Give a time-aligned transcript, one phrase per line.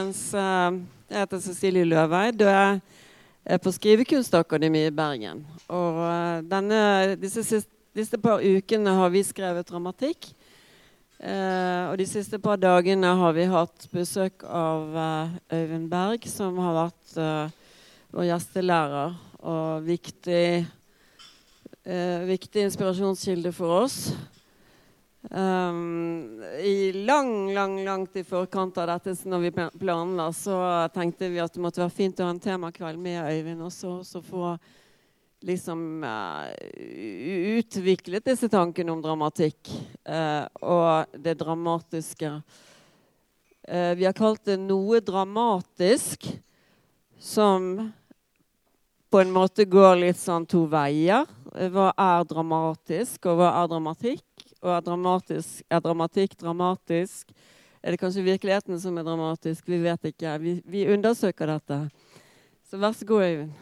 [0.00, 0.34] Folkens.
[0.34, 0.76] Eh,
[1.10, 2.80] jeg heter Cecilie Løveid jeg
[3.44, 5.42] er på Skrivekunstakademiet i Bergen.
[5.68, 7.60] Og eh, denne, disse,
[7.92, 10.30] disse, par ukene har vi skrevet dramatikk.
[11.20, 14.96] Eh, og de siste par dagene har vi hatt besøk av
[15.52, 17.14] Øyvind Berg, som har vært
[18.14, 20.64] vår gjestelærer og viktig,
[22.30, 24.14] viktig inspirasjonskilde for oss.
[25.28, 30.56] Um, i lang, lang, Langt i forkant av dette når vi planla, så
[30.94, 33.98] tenkte vi at det måtte være fint å ha en temakveld med Øyvind også.
[34.06, 34.54] Så få
[35.44, 36.48] liksom uh,
[37.60, 39.70] utviklet disse tankene om dramatikk
[40.08, 42.32] uh, og det dramatiske.
[43.68, 46.30] Uh, vi har kalt det noe dramatisk
[47.20, 47.92] som
[49.10, 51.28] på en måte går litt sånn to veier.
[51.50, 54.29] Hva er dramatisk, og hva er dramatikk?
[54.60, 57.32] Og er, dramatisk, er dramatikk dramatisk?
[57.80, 59.68] Er det kanskje virkeligheten som er dramatisk?
[59.68, 60.36] Vi vet ikke.
[60.42, 61.78] Vi, vi undersøker dette.
[62.68, 63.52] Så vær så god, Øyvind.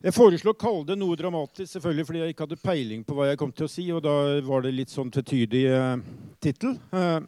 [0.00, 3.26] Jeg foreslo å kalle det noe dramatisk, selvfølgelig fordi jeg ikke hadde peiling på hva
[3.28, 3.86] jeg kom til å si.
[3.92, 6.02] Og da var det litt sånn tvetydig eh,
[6.40, 6.78] tittel.
[6.90, 7.18] Eh,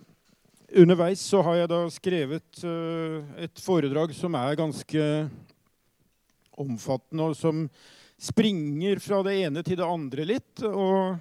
[0.82, 5.08] underveis så har jeg da skrevet eh, et foredrag som er ganske
[6.64, 7.66] omfattende, og som
[8.22, 10.62] springer fra det ene til det andre litt.
[10.62, 11.18] Og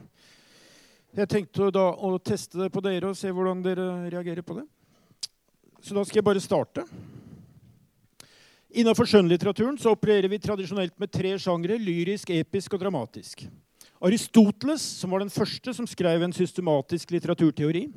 [1.18, 4.68] jeg tenkte da å teste det på dere og se hvordan dere reagerer på det.
[5.82, 6.86] Så da skal jeg bare starte.
[8.72, 13.44] Innenfor skjønnlitteraturen så opererer vi tradisjonelt med tre sjangre lyrisk, episk og dramatisk.
[14.02, 17.90] Aristoteles, som var den første som skrev en systematisk litteraturteori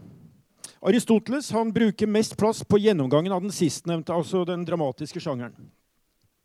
[0.85, 5.55] Aristoteles han bruker mest plass på gjennomgangen av den sistnevnte, altså den dramatiske sjangeren.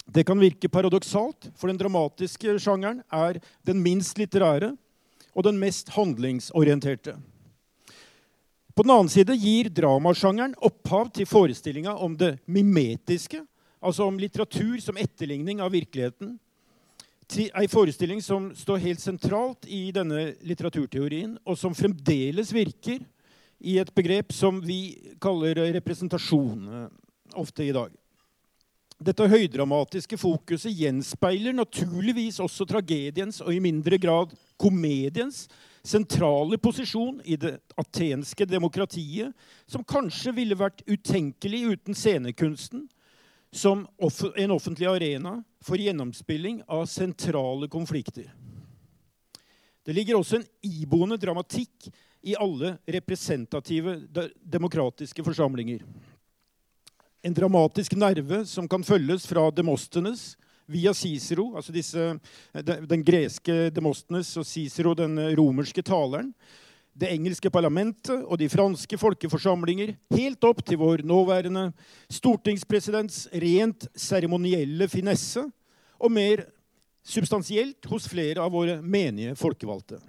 [0.09, 4.71] Det kan virke paradoksalt, for den dramatiske sjangeren er den minst litterære
[5.35, 7.13] og den mest handlingsorienterte.
[8.73, 13.43] På den annen side gir dramasjangeren opphav til forestillinga om det mimetiske,
[13.83, 16.37] altså om litteratur som etterligning av virkeligheten.
[17.29, 23.03] Ei forestilling som står helt sentralt i denne litteraturteorien, og som fremdeles virker
[23.59, 26.87] i et begrep som vi kaller representasjon
[27.37, 27.91] ofte i dag.
[28.99, 35.45] Dette høydramatiske fokuset gjenspeiler naturligvis også tragediens og i mindre grad komediens
[35.87, 39.31] sentrale posisjon i det atenske demokratiet,
[39.63, 42.89] som kanskje ville vært utenkelig uten scenekunsten
[43.55, 43.87] som
[44.35, 48.27] en offentlig arena for gjennomspilling av sentrale konflikter.
[49.87, 51.87] Det ligger også en iboende dramatikk
[52.27, 53.95] i alle representative
[54.43, 55.87] demokratiske forsamlinger
[57.23, 60.33] en dramatisk nerve som kan følges fra Demostenes
[60.69, 62.03] via Cicero, altså disse,
[62.53, 66.31] den greske Demostenes og Cicero, den romerske taleren,
[66.99, 71.69] det engelske parlamentet og de franske folkeforsamlinger, helt opp til vår nåværende
[72.11, 75.45] stortingspresidents rent seremonielle finesse,
[75.99, 76.45] og mer
[77.03, 79.99] substansielt hos flere av våre menige folkevalgte.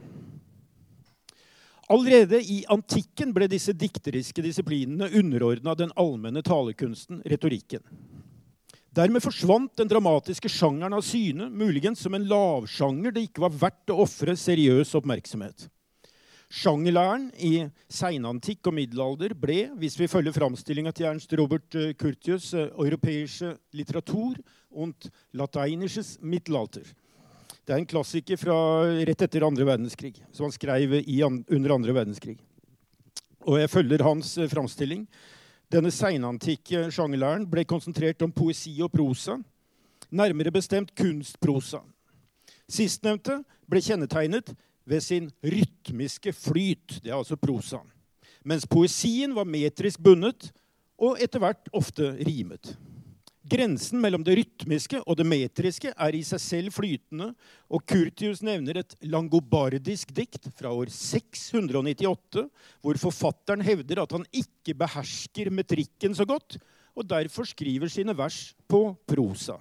[1.90, 7.82] Allerede i antikken ble disse dikteriske disiplinene underordna den allmenne talekunsten, retorikken.
[8.94, 13.90] Dermed forsvant den dramatiske sjangeren av syne, muligens som en lavsjanger det ikke var verdt
[13.90, 15.66] å ofre seriøs oppmerksomhet.
[16.50, 17.52] Sjangerlæren i
[17.90, 24.38] seinantikk og middelalder ble, hvis vi følger framstillinga til Ernst Robert eh, Curtius, europeiske litteratur
[24.70, 25.06] und
[25.38, 26.86] lateinisches Mittelalter.
[27.70, 28.54] Det er en klassiker fra
[29.06, 32.32] rett etter andre verdenskrig, som han skrev i, under andre verdenskrig.
[33.46, 35.04] Og jeg følger hans eh, framstilling.
[35.70, 39.38] Denne seinantikke sjangerlæren ble konsentrert om poesi og prosa,
[40.10, 41.84] nærmere bestemt kunstprosa.
[42.66, 43.38] Sistnevnte
[43.70, 44.50] ble kjennetegnet
[44.82, 46.98] ved sin rytmiske flyt.
[47.04, 47.86] Det er altså prosaen.
[48.42, 50.50] Mens poesien var metrisk bundet
[50.98, 52.74] og etter hvert ofte rimet.
[53.50, 57.32] Grensen mellom det rytmiske og det metriske er i seg selv flytende,
[57.66, 62.44] og Curtius nevner et langobardisk dikt fra år 698,
[62.78, 66.60] hvor forfatteren hevder at han ikke behersker metrikken så godt,
[66.94, 69.56] og derfor skriver sine vers på prosa,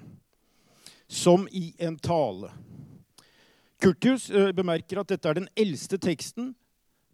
[1.10, 2.52] som i en tale.
[3.82, 6.52] Curtius eh, bemerker at dette er den eldste teksten,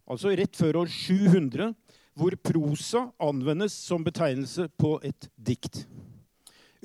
[0.04, 1.72] altså rett før år 700,
[2.16, 5.86] hvor prosa anvendes som betegnelse på et dikt.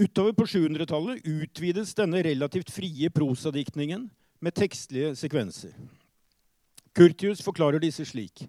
[0.01, 4.07] Utover på 700-tallet utvides denne relativt frie prosadiktningen
[4.41, 5.75] med tekstlige sekvenser.
[6.97, 8.47] Curtius forklarer disse slik.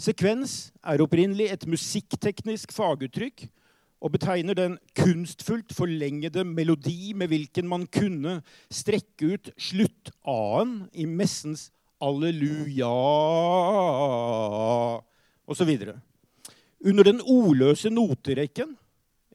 [0.00, 3.46] Sekvens er opprinnelig et musikkteknisk faguttrykk
[4.00, 8.38] og betegner den kunstfullt forlengede melodi med hvilken man kunne
[8.72, 11.68] strekke ut slutt-a-en i messens
[12.00, 12.92] alleluja.
[15.48, 15.72] osv.
[16.80, 18.76] Under den ordløse noterekken,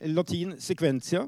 [0.02, 1.26] latin sequentia,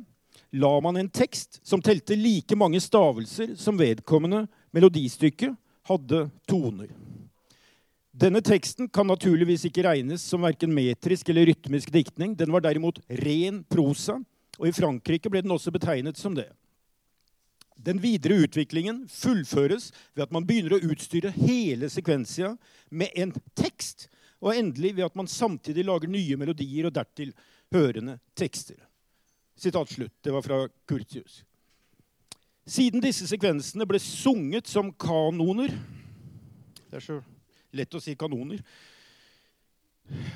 [0.52, 5.54] la man en tekst som telte like mange stavelser som vedkommende melodistykke
[5.88, 6.92] hadde toner.
[8.18, 12.34] Denne teksten kan naturligvis ikke regnes som verken metrisk eller rytmisk diktning.
[12.34, 14.18] Den var derimot ren prosa,
[14.58, 16.48] og i Frankrike ble den også betegnet som det.
[17.78, 22.56] Den videre utviklingen fullføres ved at man begynner å utstyre hele sekvensia
[22.90, 24.08] med en tekst,
[24.42, 27.36] og endelig ved at man samtidig lager nye melodier og dertil
[27.74, 28.80] hørende tekster.
[29.58, 30.14] Sitat slutt.
[30.24, 30.60] Det var fra
[30.90, 31.44] Kurtius.
[32.68, 35.72] Siden disse sekvensene ble sunget som kanoner
[36.88, 37.22] Det er så
[37.76, 38.60] lett å si kanoner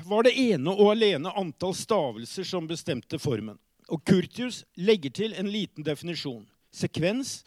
[0.04, 3.58] var det ene og alene antall stavelser som bestemte formen.
[3.88, 6.44] Og Kurtius legger til en liten definisjon.
[6.72, 7.42] Sekvens,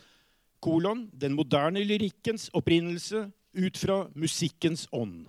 [0.62, 5.26] kolon, den moderne lyrikkens opprinnelse ut fra musikkens ånd.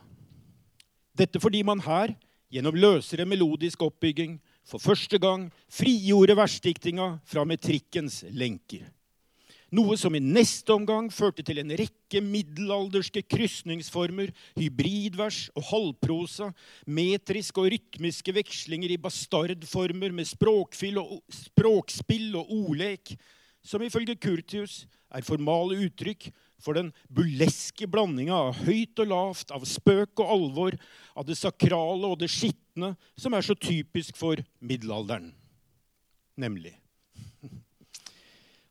[1.17, 2.15] Dette fordi man her,
[2.53, 4.37] gjennom løsere melodisk oppbygging,
[4.67, 8.85] for første gang frigjorde versdiktinga fra metrikkens lenker.
[9.75, 16.53] Noe som i neste omgang førte til en rekke middelalderske krysningsformer, hybridvers og halvprosa,
[16.87, 23.17] metriske og rytmiske vekslinger i bastardformer med og, språkspill og ordlek,
[23.67, 26.29] som ifølge Curtius er formale uttrykk
[26.63, 30.79] for den burleske blandinga av høyt og lavt, av spøk og alvor,
[31.19, 32.66] av det sakrale og det skitne,
[33.17, 35.33] som er så typisk for middelalderen.
[36.37, 36.75] Nemlig.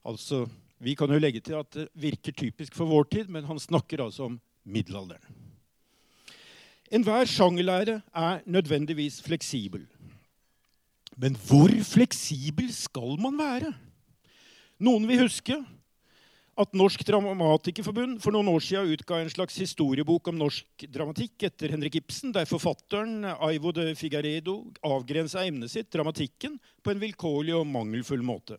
[0.10, 0.46] altså
[0.80, 4.04] vi kan jo legge til at det virker typisk for vår tid, men han snakker
[4.04, 5.24] altså om middelalderen.
[6.92, 9.88] Enhver sjangerlære er nødvendigvis fleksibel.
[11.18, 13.74] Men hvor fleksibel skal man være?
[14.80, 15.58] Noen vil huske
[16.56, 21.74] at Norsk Dramatikerforbund for noen år siden utga en slags historiebok om norsk dramatikk etter
[21.74, 27.68] Henrik Ibsen, der forfatteren Aivo de Figaredo avgrensa emnet sitt, dramatikken, på en vilkårlig og
[27.68, 28.56] mangelfull måte.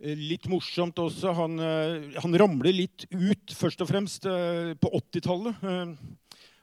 [0.00, 1.32] Eh, litt morsomt også.
[1.36, 5.64] Han, eh, han, ramler litt ut, først og fremst eh, på 80-tallet.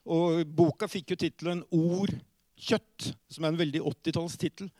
[0.04, 2.12] Og boka fikk jo tittelen 'Ord
[2.60, 4.74] kjøtt', som er en veldig 80-tallstittel.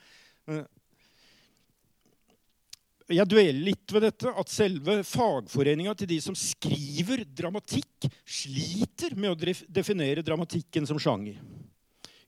[3.12, 9.34] Jeg dveler litt ved dette, at selve fagforeninga til de som skriver dramatikk, sliter med
[9.34, 11.42] å definere dramatikken som sjanger.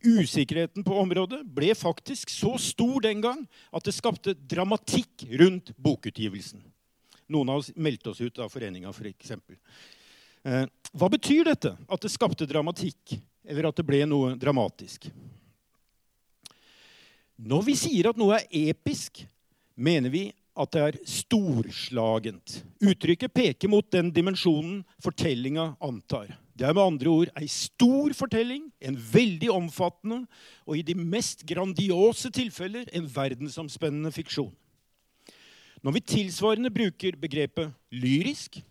[0.06, 6.62] Usikkerheten på området ble faktisk så stor den gang at det skapte dramatikk rundt bokutgivelsen.
[7.32, 9.32] Noen av oss meldte oss ut av foreninga, f.eks.
[10.46, 11.72] Eh, hva betyr dette?
[11.90, 13.16] At det skapte dramatikk,
[13.48, 15.08] eller at det ble noe dramatisk?
[17.36, 19.24] Når vi sier at noe er episk,
[19.76, 22.62] mener vi at det er storslagent.
[22.80, 26.32] Uttrykket peker mot den dimensjonen fortellinga antar.
[26.56, 30.22] Det er med andre ord ei stor fortelling, en veldig omfattende
[30.64, 34.54] og i de mest grandiose tilfeller en verdensomspennende fiksjon.
[35.84, 38.62] Når vi tilsvarende bruker begrepet lyrisk,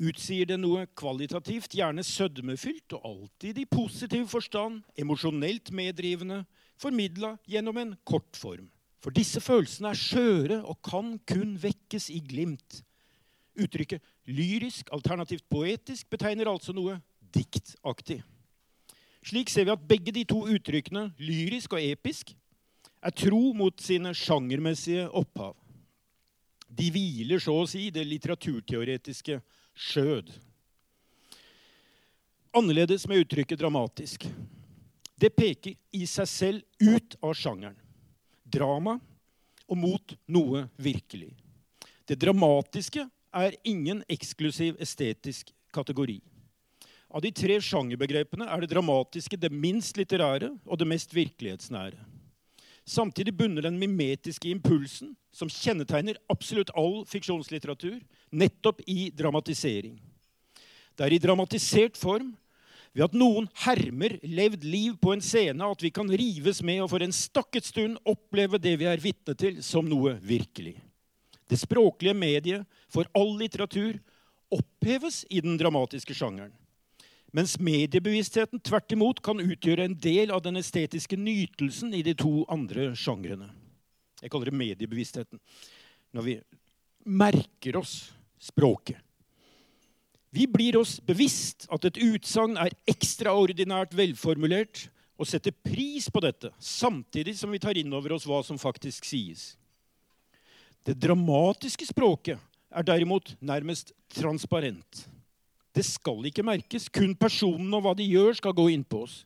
[0.00, 6.44] utsier det noe kvalitativt, gjerne sødmefylt og alltid i positiv forstand, emosjonelt meddrivende,
[6.80, 8.68] formidla gjennom en kort form.
[9.00, 12.82] For disse følelsene er skjøre og kan kun vekkes i glimt.
[13.60, 16.98] Uttrykket lyrisk alternativt poetisk betegner altså noe
[17.34, 18.20] diktaktig.
[19.24, 22.34] Slik ser vi at begge de to uttrykkene, lyrisk og episk,
[23.00, 25.56] er tro mot sine sjangermessige opphav.
[26.68, 29.40] De hviler så å si det litteraturteoretiske
[29.88, 30.30] skjød.
[32.56, 34.26] Annerledes med uttrykket dramatisk.
[35.20, 37.79] Det peker i seg selv ut av sjangeren
[38.52, 38.98] drama
[39.70, 41.32] og mot noe virkelig.
[42.06, 46.18] Det dramatiske er ingen eksklusiv estetisk kategori.
[47.10, 51.98] Av de tre sjangerbegrepene er det dramatiske det minst litterære og det mest virkelighetsnære.
[52.86, 59.98] Samtidig bunner den mimetiske impulsen, som kjennetegner absolutt all fiksjonslitteratur, nettopp i dramatisering.
[60.96, 62.32] Det er i dramatisert form
[62.94, 66.90] ved at noen hermer levd liv på en scene, at vi kan rives med og
[66.92, 70.74] for en stakket stund oppleve det vi er vitne til, som noe virkelig.
[71.50, 73.98] Det språklige mediet for all litteratur
[74.54, 76.52] oppheves i den dramatiske sjangeren.
[77.34, 82.40] Mens mediebevisstheten tvert imot kan utgjøre en del av den estetiske nytelsen i de to
[82.50, 83.52] andre sjangrene.
[84.20, 85.38] Jeg kaller det mediebevisstheten.
[86.10, 86.34] Når vi
[87.06, 88.10] merker oss
[88.42, 88.98] språket.
[90.30, 94.86] Vi blir oss bevisst at et utsagn er ekstraordinært velformulert,
[95.20, 99.04] og setter pris på dette, samtidig som vi tar inn over oss hva som faktisk
[99.04, 99.50] sies.
[100.86, 105.04] Det dramatiske språket er derimot nærmest transparent.
[105.76, 106.88] Det skal ikke merkes.
[106.88, 109.20] Kun personen og hva de gjør, skal gå inn på oss.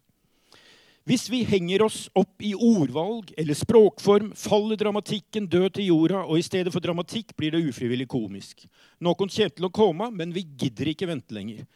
[1.04, 6.40] Hvis vi henger oss opp i ordvalg eller språkform, faller dramatikken død til jorda, og
[6.40, 8.64] i stedet for dramatikk blir det ufrivillig komisk.
[9.04, 11.66] Noen kommer til å komme, men vi gidder ikke vente lenger.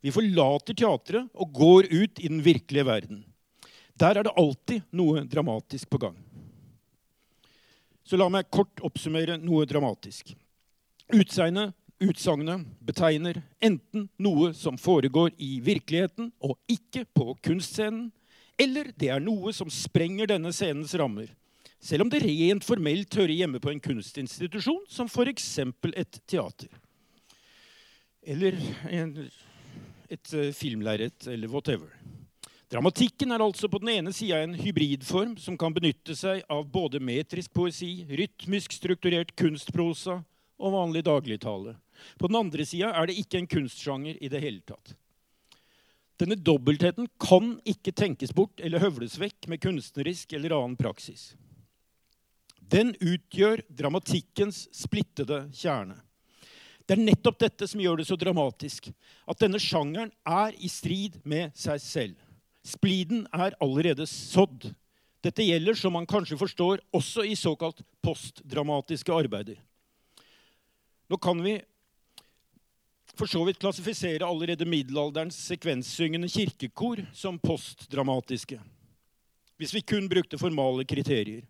[0.00, 3.20] Vi forlater teatret og går ut i den virkelige verden.
[3.98, 6.16] Der er det alltid noe dramatisk på gang.
[8.08, 10.32] Så la meg kort oppsummere noe dramatisk.
[11.12, 18.06] Utseendet, utsagnet, betegner enten noe som foregår i virkeligheten og ikke på kunstscenen,
[18.58, 21.30] eller det er noe som sprenger denne scenens rammer,
[21.78, 25.46] selv om det rent formelt hører hjemme på en kunstinstitusjon, som f.eks.
[25.94, 26.72] et teater.
[28.26, 28.58] Eller
[28.90, 29.14] en,
[30.10, 31.94] et uh, filmlerret, eller whatever.
[32.68, 37.00] Dramatikken er altså på den ene sida en hybridform som kan benytte seg av både
[37.00, 40.18] metrisk poesi, rytmisk strukturert kunstprosa
[40.58, 41.78] og vanlig dagligtale.
[42.20, 44.92] På den andre sida er det ikke en kunstsjanger i det hele tatt.
[46.18, 51.30] Denne dobbeltheten kan ikke tenkes bort eller høvles vekk med kunstnerisk eller annen praksis.
[52.68, 55.96] Den utgjør dramatikkens splittede kjerne.
[56.88, 58.90] Det er nettopp dette som gjør det så dramatisk.
[59.28, 62.18] At denne sjangeren er i strid med seg selv.
[62.64, 64.70] Spliden er allerede sådd.
[65.24, 69.58] Dette gjelder, som man kanskje forstår, også i såkalt postdramatiske arbeider.
[71.08, 71.58] Nå kan vi
[73.18, 78.60] for så vidt klassifisere allerede middelalderens sekvenssyngende kirkekor som postdramatiske.
[79.58, 81.42] Hvis vi kun brukte formale kriterier.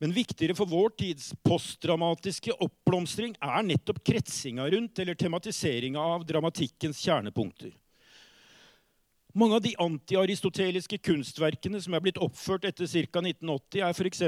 [0.00, 7.00] Men viktigere for vår tids postdramatiske oppblomstring er nettopp kretsinga rundt eller tematiseringa av dramatikkens
[7.04, 7.72] kjernepunkter.
[9.36, 13.20] Mange av de antiaristoteliske kunstverkene som er blitt oppført etter ca.
[13.20, 14.22] 1980, er f.eks.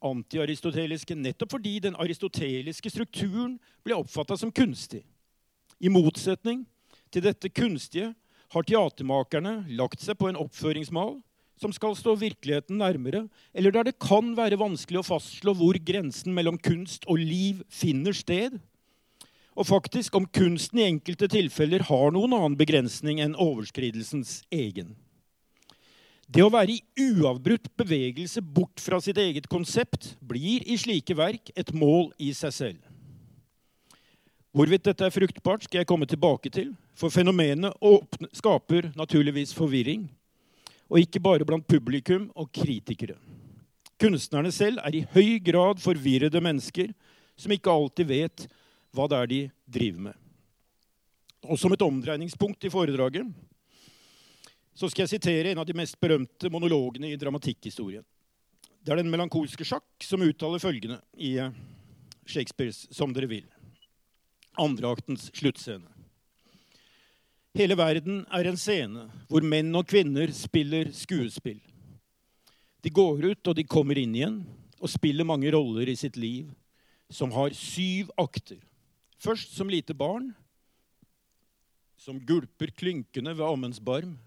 [0.00, 5.02] antiaristoteliske nettopp fordi den aristoteliske strukturen ble oppfatta som kunstig.
[5.80, 6.64] I motsetning
[7.12, 8.12] til dette kunstige
[8.54, 11.18] har teatermakerne lagt seg på en oppføringsmal
[11.60, 16.34] som skal stå virkeligheten nærmere, eller der det kan være vanskelig å fastslå hvor grensen
[16.36, 18.58] mellom kunst og liv finner sted.
[19.56, 24.92] Og faktisk om kunsten i enkelte tilfeller har noen annen begrensning enn overskridelsens egen.
[26.28, 31.52] Det å være i uavbrutt bevegelse bort fra sitt eget konsept blir i slike verk
[31.54, 32.85] et mål i seg selv.
[34.56, 36.70] Hvorvidt dette er fruktbart, skal jeg komme tilbake til.
[36.96, 40.06] For fenomenet åpne, skaper naturligvis forvirring.
[40.88, 43.18] Og ikke bare blant publikum og kritikere.
[44.00, 46.94] Kunstnerne selv er i høy grad forvirrede mennesker
[47.36, 48.46] som ikke alltid vet
[48.96, 49.40] hva det er de
[49.76, 50.16] driver med.
[51.44, 53.28] Og som et omdreiningspunkt i foredraget
[54.76, 58.04] så skal jeg sitere en av de mest berømte monologene i dramatikkhistorien.
[58.80, 61.52] Det er den melankolske sjakk som uttaler følgende i eh,
[62.24, 63.55] Shakespeares 'Som dere vil'
[64.60, 65.88] andreaktens sluttscene.
[67.56, 71.60] Hele verden er en scene hvor menn og kvinner spiller skuespill.
[72.84, 74.42] De går ut og de kommer inn igjen
[74.76, 76.50] og spiller mange roller i sitt liv,
[77.08, 78.60] som har syv akter.
[79.16, 80.34] Først som lite barn,
[81.96, 84.18] som gulper klynkende ved ammens barm.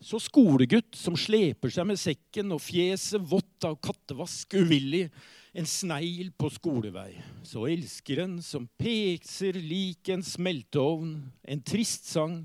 [0.00, 5.08] Så skolegutt som sleper seg med sekken og fjeset vått av kattevask, uvillig,
[5.58, 7.16] en snegl på skolevei.
[7.42, 12.44] Så elskeren som peser lik en smelteovn, en trist sang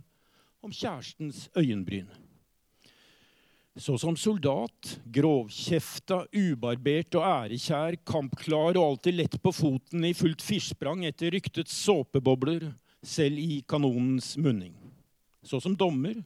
[0.64, 2.10] om kjærestens øyenbryn.
[3.74, 10.46] Så som soldat, grovkjefta, ubarbert og ærekjær, kampklar og alltid lett på foten i fullt
[10.46, 12.70] firsprang etter ryktets såpebobler,
[13.04, 14.76] selv i kanonens munning.
[15.44, 16.22] Så som dommer,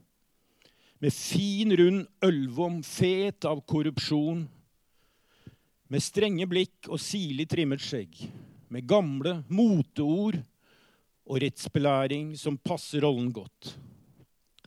[0.99, 4.43] med fin, rund ølvom, fet av korrupsjon.
[5.87, 8.25] Med strenge blikk og sirlig trimmet skjegg.
[8.73, 10.39] Med gamle moteord
[11.27, 13.73] og rettsbelæring som passer rollen godt.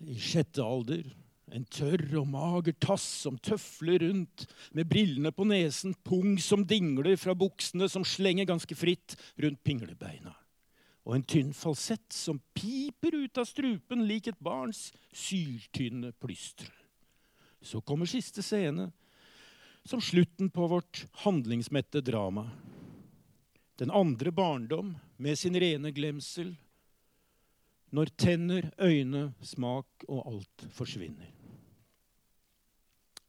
[0.00, 1.04] I sjette alder,
[1.52, 7.18] en tørr og mager tass som tøfler rundt, med brillene på nesen, pung som dingler
[7.20, 10.32] fra buksene som slenger ganske fritt rundt pinglebeina
[11.10, 16.70] og en tynn falsett som piper ut av strupen lik et barns syltynne plystre.
[17.60, 18.88] Så kommer siste scene,
[19.84, 22.50] som slutten på vårt handlingsmette drama.
[23.76, 26.54] Den andre barndom med sin rene glemsel,
[27.90, 31.30] når tenner, øyne, smak og alt forsvinner.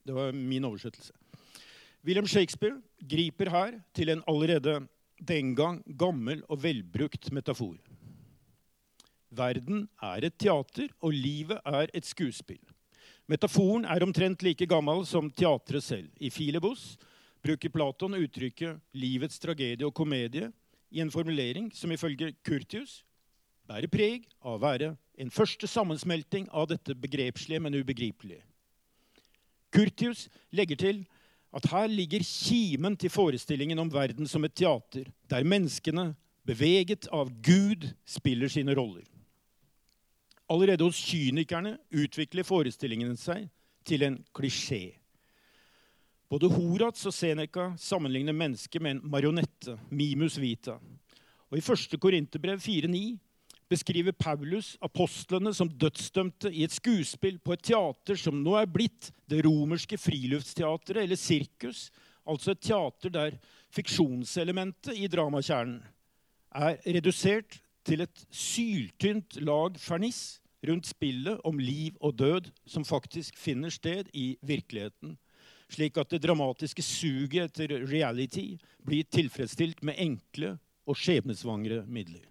[0.02, 1.12] Det var min oversettelse.
[2.04, 4.80] William Shakespeare griper her til en allerede
[5.22, 7.76] den gang gammel og velbrukt metafor.
[9.30, 12.60] Verden er et teater, og livet er et skuespill.
[13.30, 16.08] Metaforen er omtrent like gammel som teatret selv.
[16.18, 16.96] I Filebos
[17.42, 20.52] bruker Platon uttrykket 'livets tragedie og komedie'
[20.90, 23.02] i en formulering som ifølge Curtius
[23.66, 28.42] bærer preg av å være en første sammensmelting av dette begrepslige, men ubegripelige.
[29.72, 31.06] Curtius legger til
[31.52, 36.14] at her ligger kimen til forestillingen om verden som et teater, der menneskene,
[36.44, 39.04] beveget av Gud, spiller sine roller.
[40.52, 43.46] Allerede hos kynikerne utvikler forestillingene seg
[43.88, 44.98] til en klisjé.
[46.32, 50.78] Både Horats og Seneca sammenligner mennesket med en marionette, mimus vita.
[51.48, 51.96] Og I 1.
[52.00, 53.16] Korinterbrev 4,9
[53.72, 59.10] beskriver Paulus apostlene som dødsdømte i et skuespill på et teater som nå er blitt
[59.28, 61.88] det romerske friluftsteatret, eller sirkus,
[62.28, 63.38] altså et teater der
[63.72, 65.80] fiksjonselementet i dramakjernen
[66.52, 73.38] er redusert til et syltynt lag ferniss rundt spillet om liv og død som faktisk
[73.38, 75.16] finner sted i virkeligheten,
[75.72, 82.26] slik at det dramatiske suget etter reality blir tilfredsstilt med enkle og skjebnesvangre midler.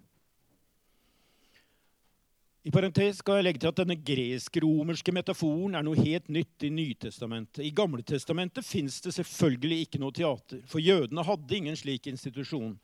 [2.62, 6.70] I parentes skal jeg legge til at Denne gresk-romerske metaforen er noe helt nytt i
[6.70, 7.64] Nytestamentet.
[7.66, 12.76] I Gamletestamentet fins det selvfølgelig ikke noe teater, for jødene hadde ingen slik institusjon.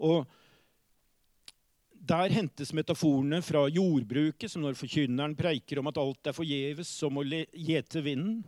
[0.00, 0.24] Og
[2.08, 7.20] der hentes metaforene fra jordbruket, som når forkynneren preiker om at alt er forgjeves som
[7.20, 8.40] å gjete vinden.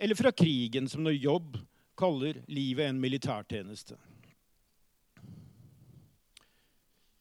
[0.00, 1.58] Eller fra krigen, som når Jobb
[2.00, 3.98] kaller livet en militærtjeneste.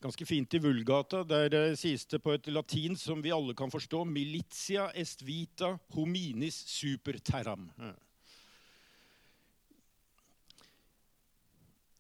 [0.02, 1.24] ganske fint i Vulgata.
[1.28, 5.76] Der uh, sies det på et latin som vi alle kan forstå Militia est vita
[5.96, 7.70] hominis super terram.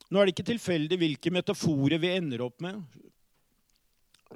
[0.10, 2.82] Nå er det ikke tilfeldig hvilke metaforer vi ender opp med.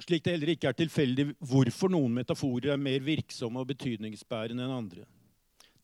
[0.02, 4.74] Slik det heller ikke er tilfeldig hvorfor noen metaforer er mer virksomme og betydningsbærende enn
[4.74, 5.04] andre.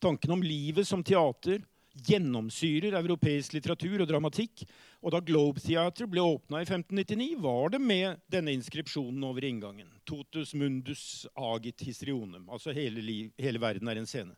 [0.01, 1.61] Tanken om livet som teater
[2.07, 4.63] gjennomsyrer europeisk litteratur og dramatikk.
[5.01, 9.89] Og da Globe Theater ble åpna i 1599, var det med denne inskripsjonen over inngangen.
[10.07, 12.47] Totus mundus agit histrionum.
[12.49, 14.37] Altså hele, liv, hele verden er en scene.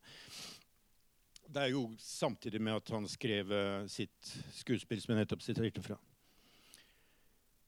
[1.54, 5.84] Det er jo samtidig med at han skrev eh, sitt skuespill som jeg nettopp siterte
[5.86, 6.00] fra.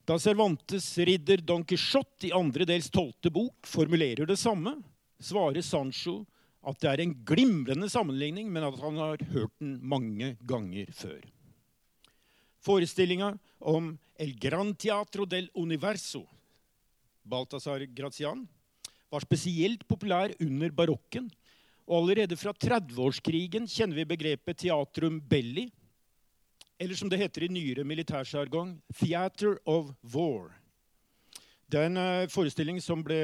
[0.06, 4.74] Da Cervantes ridder Don Quijote i andre dels tolvte bok formulerer det samme,
[5.22, 6.24] svarer Sancho
[6.66, 11.22] at det er en glimrende sammenligning, men at han har hørt den mange ganger før.
[12.66, 16.24] Forestillinga om El Gran Teatro del Universo,
[17.22, 18.48] Balthazar Grazian,
[19.14, 21.30] var spesielt populær under barokken.
[21.86, 25.68] Og allerede fra 30-årskrigen kjenner vi begrepet teatrum belli,
[26.82, 30.50] eller som det heter i nyere militærsjargong, theater of war.
[31.70, 33.20] Det er en uh, forestilling som ble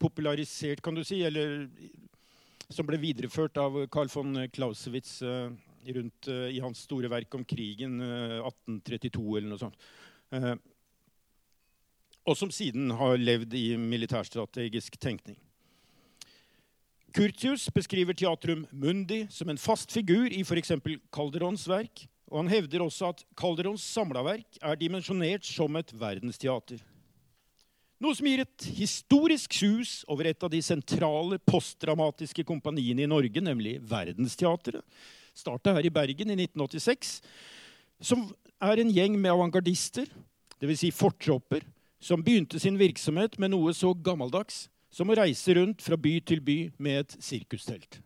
[0.00, 1.68] popularisert, kan du si, eller
[2.72, 9.22] som ble videreført av Carl von Clausewitz rundt, i hans store verk om krigen, 1832
[9.22, 9.86] eh, eller noe sånt.
[12.28, 15.38] og som siden har levd i militærstrategisk tenkning.
[17.10, 20.72] Curtius beskriver teatrum mundi som en fast figur i f.eks.
[21.12, 22.06] Calderons verk.
[22.30, 26.78] Og han hevder også at Calderons samla verk er dimensjonert som et verdensteater.
[28.00, 33.42] Noe som gir et historisk sus over et av de sentrale postdramatiske kompaniene i Norge,
[33.44, 34.80] nemlig Verdensteatret.
[35.36, 37.18] Starta her i Bergen i 1986.
[38.00, 38.30] Som
[38.62, 40.08] er en gjeng med avantgardister,
[40.62, 40.86] dvs.
[40.86, 41.66] Si fortropper,
[42.00, 46.42] som begynte sin virksomhet med noe så gammeldags som å reise rundt fra by til
[46.44, 48.00] by med et sirkustelt.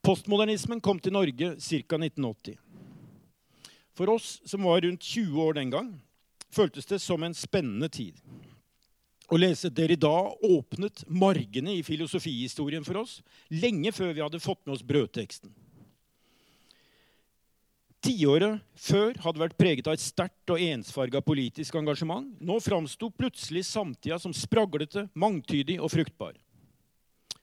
[0.00, 1.98] Postmodernismen kom til Norge ca.
[1.98, 2.56] 1980.
[3.92, 5.90] For oss som var rundt 20 år den gang,
[6.50, 8.16] føltes det som en spennende tid.
[9.30, 10.10] Å lese Derrida
[10.42, 13.20] åpnet margene i filosofihistorien for oss
[13.52, 15.52] lenge før vi hadde fått med oss brødteksten.
[18.00, 22.30] Tiåret før hadde vært preget av et sterkt og ensfarga politisk engasjement.
[22.40, 26.38] Nå framsto plutselig samtida som spraglete, mangtydig og fruktbar.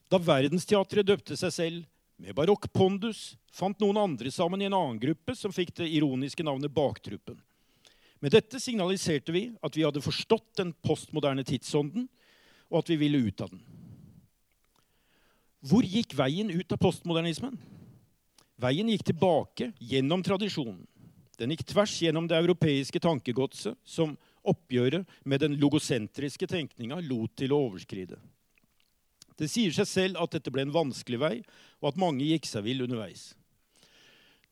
[0.09, 1.85] Da Verdensteatret døpte seg selv
[2.17, 6.45] med barokk pondus, fant noen andre sammen i en annen gruppe som fikk det ironiske
[6.45, 7.37] navnet Baktruppen.
[8.17, 12.07] Med dette signaliserte vi at vi hadde forstått den postmoderne tidsånden,
[12.73, 13.61] og at vi ville ut av den.
[15.67, 17.59] Hvor gikk veien ut av postmodernismen?
[18.57, 20.81] Veien gikk tilbake gjennom tradisjonen.
[21.37, 24.15] Den gikk tvers gjennom det europeiske tankegodset som
[24.47, 28.17] oppgjøret med den logosentriske tenkninga lot til å overskride.
[29.37, 31.35] Det sier seg selv at dette ble en vanskelig vei,
[31.77, 33.35] og at mange gikk seg vill underveis.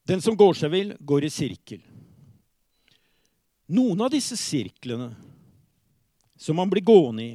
[0.06, 1.80] Den som går seg vill, går i sirkel.
[3.74, 5.10] Noen av disse sirklene
[6.38, 7.32] som man blir gående i,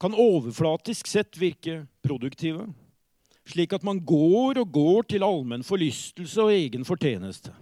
[0.00, 2.66] kan overflatisk sett virke produktive,
[3.46, 7.52] slik at man går og går til allmenn forlystelse og egen fortjeneste.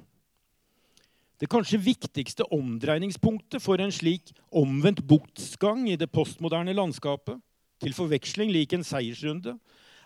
[1.41, 7.41] Det kanskje viktigste omdreiningspunktet for en slik omvendt botsgang i det postmoderne landskapet,
[7.83, 9.57] til forveksling lik en seiersrunde,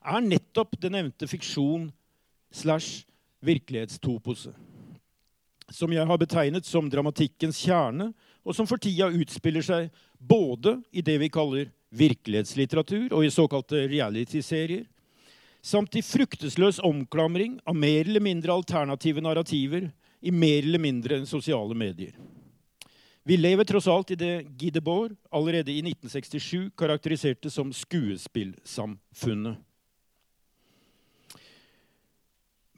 [0.02, 1.90] er nettopp det nevnte fiksjon
[2.50, 3.04] slash
[3.44, 4.54] virkelighetstopose.
[5.68, 8.10] Som jeg har betegnet som dramatikkens kjerne,
[8.42, 13.84] og som for tida utspiller seg både i det vi kaller virkelighetslitteratur og i såkalte
[13.92, 14.88] reality-serier,
[15.62, 19.90] samt i fruktesløs omklamring av mer eller mindre alternative narrativer
[20.20, 22.12] i mer eller mindre sosiale medier.
[23.28, 29.58] Vi lever tross alt i det Guy Debord allerede i 1967 karakteriserte som skuespillsamfunnet.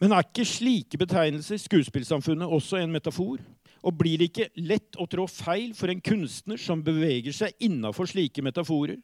[0.01, 3.39] Men er ikke slike betegnelser, skuespillsamfunnet, også en metafor?
[3.85, 8.09] Og blir det ikke lett å trå feil for en kunstner som beveger seg innafor
[8.09, 8.97] slike metaforer?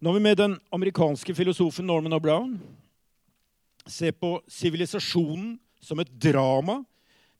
[0.00, 2.56] Når vi med den amerikanske filosofen Norman O'Brown
[3.88, 6.82] ser på sivilisasjonen som et drama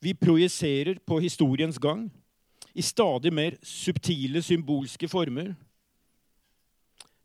[0.01, 2.07] vi projiserer på historiens gang,
[2.73, 5.55] i stadig mer subtile symbolske former,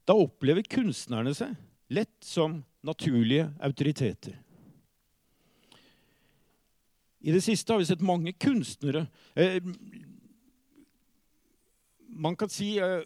[0.09, 1.53] da opplever kunstnerne seg
[1.92, 4.38] lett som naturlige autoriteter.
[7.23, 9.07] I det siste har vi sett mange kunstnere
[9.38, 9.62] eh,
[12.12, 13.05] Man kan si eh,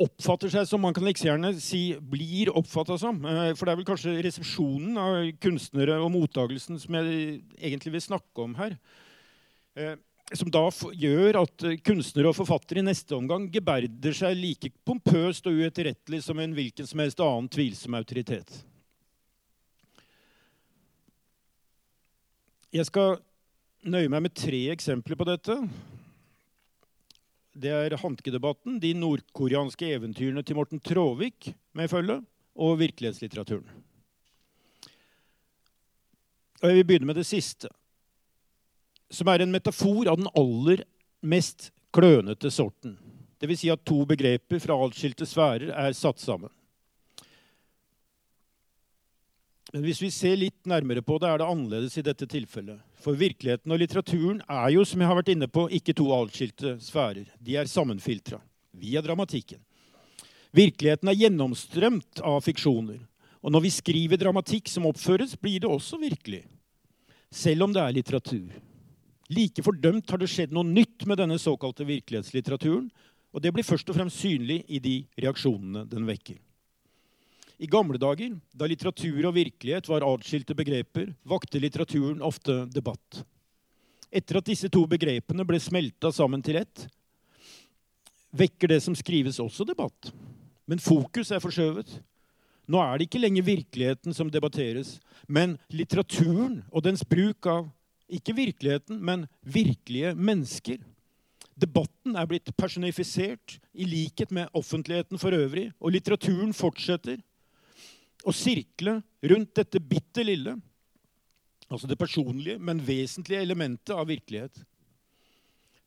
[0.00, 3.18] oppfatter seg som man kan like gjerne si blir oppfatta som.
[3.24, 8.06] Eh, for det er vel kanskje resepsjonen av kunstnere og mottagelsen som jeg egentlig vil
[8.06, 8.78] snakke om her.
[9.76, 9.94] Eh,
[10.32, 10.64] som da
[10.96, 16.22] gjør at eh, kunstnere og forfattere i neste omgang geberder seg like pompøst og uetterrettelig
[16.24, 18.62] som en hvilken som helst annen tvilsom autoritet.
[22.72, 23.18] Jeg skal
[23.84, 25.58] nøye meg med tre eksempler på dette.
[27.52, 32.22] Det er Hanke-debatten, de nordkoreanske eventyrene til Morten Tråvik med følge,
[32.56, 33.68] og virkelighetslitteraturen.
[36.62, 37.68] Og jeg vil begynne med det siste
[39.12, 40.84] som er en metafor av den aller
[41.20, 42.96] mest klønete sorten.
[43.42, 43.60] Dvs.
[43.60, 46.48] Si at to begreper fra atskilte sfærer er satt sammen.
[49.72, 52.82] Men hvis vi ser litt nærmere på det, er det annerledes i dette tilfellet.
[53.00, 56.74] For virkeligheten og litteraturen er jo, som jeg har vært inne på, ikke to atskilte
[56.84, 57.30] sfærer.
[57.40, 58.42] De er sammenfiltra
[58.76, 59.62] via dramatikken.
[60.52, 63.00] Virkeligheten er gjennomstrømt av fiksjoner.
[63.40, 66.44] Og når vi skriver dramatikk som oppføres, blir det også virkelig.
[67.32, 68.52] Selv om det er litteratur.
[69.32, 72.90] Like fordømt har det skjedd noe nytt med denne såkalte virkelighetslitteraturen,
[73.32, 76.36] og det blir først og fremst synlig i de reaksjonene den vekker.
[77.58, 83.22] I gamle dager, da litteratur og virkelighet var atskilte begreper, vakte litteraturen ofte debatt.
[84.12, 86.86] Etter at disse to begrepene ble smelta sammen til ett,
[88.32, 90.12] vekker det som skrives, også debatt.
[90.68, 91.98] Men fokus er forskjøvet.
[92.70, 94.96] Nå er det ikke lenger virkeligheten som debatteres,
[95.28, 97.66] men litteraturen og dens bruk av
[98.12, 100.80] ikke virkeligheten, men virkelige mennesker.
[101.56, 107.20] Debatten er blitt personifisert i likhet med offentligheten for øvrig, og litteraturen fortsetter
[108.24, 110.56] å sirkle rundt dette bitte lille,
[111.72, 114.62] altså det personlige, men vesentlige elementet av virkelighet.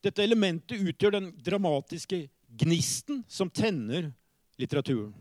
[0.05, 2.25] Dette elementet utgjør den dramatiske
[2.61, 4.11] gnisten som tenner
[4.61, 5.13] litteraturen.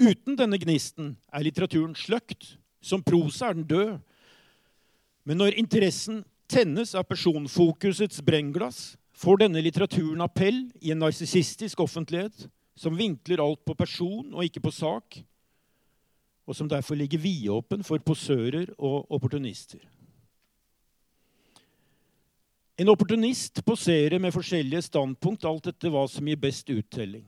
[0.00, 2.56] Uten denne gnisten er litteraturen sløkt.
[2.80, 3.98] Som prosa er den død.
[5.28, 12.46] Men når interessen tennes av personfokusets brennglass, får denne litteraturen appell i en narsissistisk offentlighet
[12.80, 15.20] som vinkler alt på person og ikke på sak,
[16.50, 19.78] og som derfor ligger vidåpen for posører og opportunister.
[22.80, 27.26] En opportunist poserer med forskjellige standpunkt alt etter hva som gir best uttelling.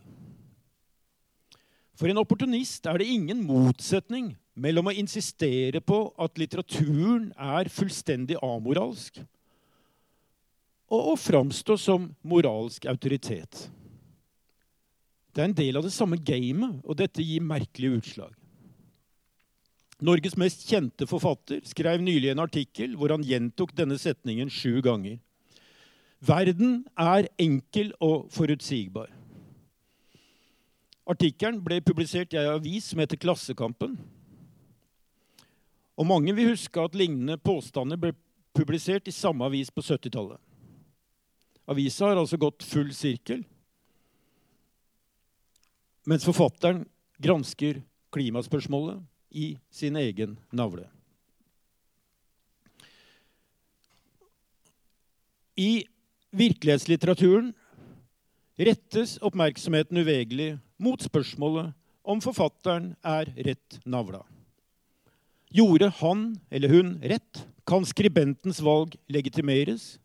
[1.94, 8.40] For en opportunist er det ingen motsetning mellom å insistere på at litteraturen er fullstendig
[8.42, 9.22] amoralsk,
[10.92, 13.68] og å framstå som moralsk autoritet.
[15.32, 18.32] Det er en del av det samme gamet, og dette gir merkelige utslag.
[20.02, 25.20] Norges mest kjente forfatter skrev nylig en artikkel hvor han gjentok denne setningen sju ganger.
[26.22, 29.12] Verden er enkel og forutsigbar.
[31.06, 33.94] Artikkelen ble publisert i ei avis som heter Klassekampen.
[35.98, 38.14] Og mange vil huske at lignende påstander ble
[38.54, 40.38] publisert i samme avis på 70-tallet.
[41.70, 43.44] Avisa har altså gått full sirkel,
[46.10, 46.82] mens forfatteren
[47.22, 48.98] gransker klimaspørsmålet
[49.32, 50.86] i sin egen navle.
[55.56, 55.84] I
[56.32, 57.52] virkelighetslitteraturen
[58.56, 64.22] rettes oppmerksomheten uvegerlig mot spørsmålet om forfatteren er rett navla.
[65.52, 69.98] Gjorde han eller hun rett, kan skribentens valg legitimeres.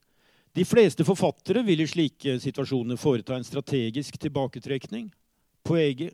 [0.53, 5.07] De fleste forfattere vil i slike situasjoner foreta en strategisk tilbaketrekning.
[5.63, 6.13] Poenget,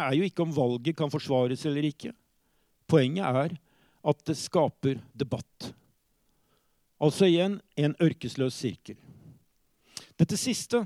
[0.00, 2.12] er jo ikke om valget kan forsvares eller ikke.
[2.90, 3.56] Poenget er
[4.04, 5.70] at det skaper debatt.
[7.00, 8.96] Altså igjen en ørkesløs sirkel.
[10.18, 10.84] Dette siste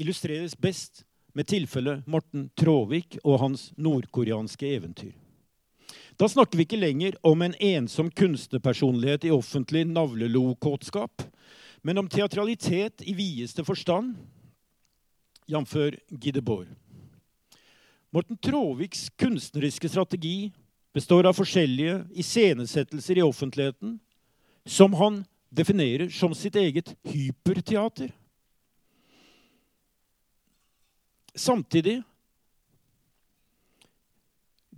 [0.00, 1.04] illustreres best
[1.34, 5.14] med tilfellet Morten Tråvik og hans nordkoreanske eventyr.
[6.18, 11.24] Da snakker vi ikke lenger om en ensom kunstnerpersonlighet i offentlig navlelokåtskap,
[11.82, 14.14] men om teatralitet i videste forstand,
[15.50, 15.74] jf.
[16.08, 16.70] Gideborg.
[18.14, 20.52] Morten Tråviks kunstneriske strategi
[20.94, 23.98] består av forskjellige iscenesettelser i offentligheten
[24.64, 28.12] som han definerer som sitt eget hyperteater.
[31.34, 32.02] Samtidig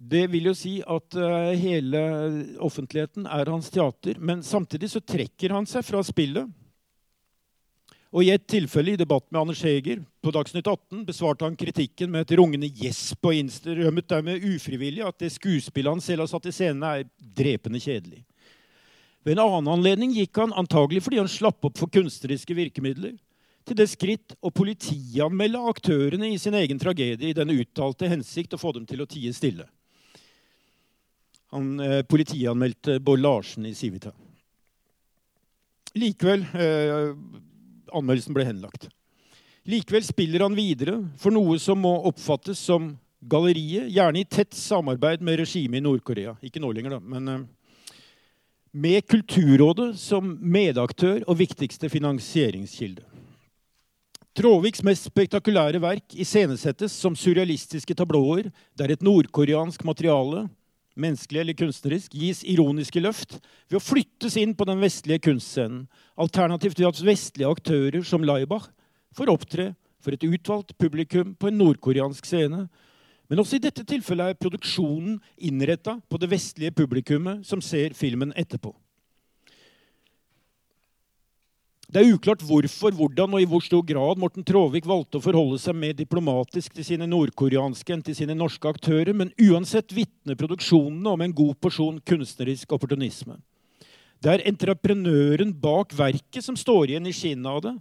[0.06, 2.00] Det vil jo si at uh, hele
[2.62, 4.20] offentligheten er hans teater.
[4.20, 6.46] Men samtidig så trekker han seg fra spillet.
[8.14, 12.12] Og I et tilfelle i debatt med Anders Heger på Dagsnytt 18 besvarte han kritikken
[12.12, 16.46] med et rungende gjesp og innrømmet dermed ufrivillig at det skuespillet han selv har satt
[16.46, 18.22] i scenen, er drepende kjedelig.
[19.26, 23.16] Ved en annen anledning gikk han, antagelig fordi han slapp opp for kunstneriske virkemidler,
[23.66, 28.60] til det skritt å politianmelde aktørene i sin egen tragedie i den uttalte hensikt å
[28.62, 29.66] få dem til å tie stille.
[31.50, 34.12] Han eh, politianmeldte Bård Larsen i Civita.
[35.98, 37.10] Likevel eh,
[37.92, 38.88] Anmeldelsen ble henlagt.
[39.66, 42.92] Likevel spiller han videre for noe som må oppfattes som
[43.26, 46.36] galleriet, gjerne i tett samarbeid med regimet i Nord-Korea.
[46.46, 47.44] Ikke nå lenger, da, men eh,
[48.76, 53.02] med Kulturrådet som medaktør og viktigste finansieringskilde.
[54.36, 60.44] Tråviks mest spektakulære verk iscenesettes som surrealistiske tablåer der et nordkoreansk materiale,
[60.96, 63.36] menneskelig eller kunstnerisk, gis ironiske løft
[63.68, 65.84] ved å flyttes inn på den vestlige kunstscenen,
[66.16, 68.70] alternativt ved at vestlige aktører som Laibach
[69.16, 69.70] får opptre
[70.02, 72.66] for et utvalgt publikum på en nordkoreansk scene.
[73.26, 78.34] Men også i dette tilfellet er produksjonen innretta på det vestlige publikummet som ser filmen
[78.38, 78.70] etterpå.
[81.86, 85.60] Det er uklart hvorfor, hvordan og i hvor stor grad Morten Tråvik valgte å forholde
[85.62, 91.12] seg mer diplomatisk til sine nordkoreanske enn til sine norske aktører, men uansett vitner produksjonene
[91.14, 93.38] om en god porsjon kunstnerisk opportunisme.
[94.18, 97.74] Det er entreprenøren bak verket som står igjen i skinnet av det,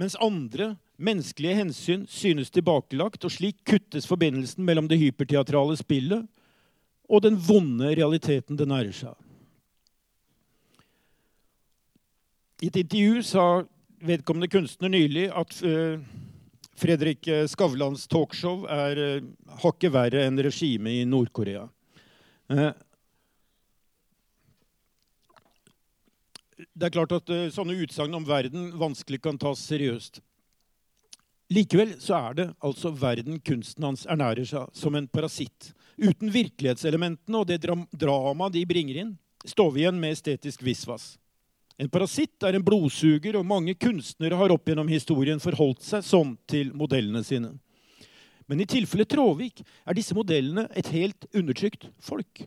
[0.00, 6.24] mens andre menneskelige hensyn synes tilbakelagt, og slik kuttes forbindelsen mellom det hyperteatrale spillet
[7.10, 9.18] og den vonde realiteten det nærer seg av.
[12.60, 13.44] I et intervju sa
[14.04, 16.00] vedkommende kunstner nylig at uh,
[16.80, 19.28] Fredrik Skavlans talkshow er uh,
[19.62, 21.66] hakket verre enn regimet i Nord-Korea.
[26.60, 30.18] Det er klart at sånne utsagn om verden vanskelig kan tas seriøst.
[31.50, 35.72] Likevel så er det altså verden kunsten hans ernærer seg som en parasitt.
[35.98, 41.16] Uten virkelighetselementene og det dram dramaet de bringer inn, står vi igjen med estetisk visvas.
[41.80, 46.34] En parasitt er en blodsuger, og mange kunstnere har opp gjennom historien forholdt seg sånn
[46.50, 47.54] til modellene sine.
[48.50, 52.42] Men i tilfellet Tråvik er disse modellene et helt undertrykt folk.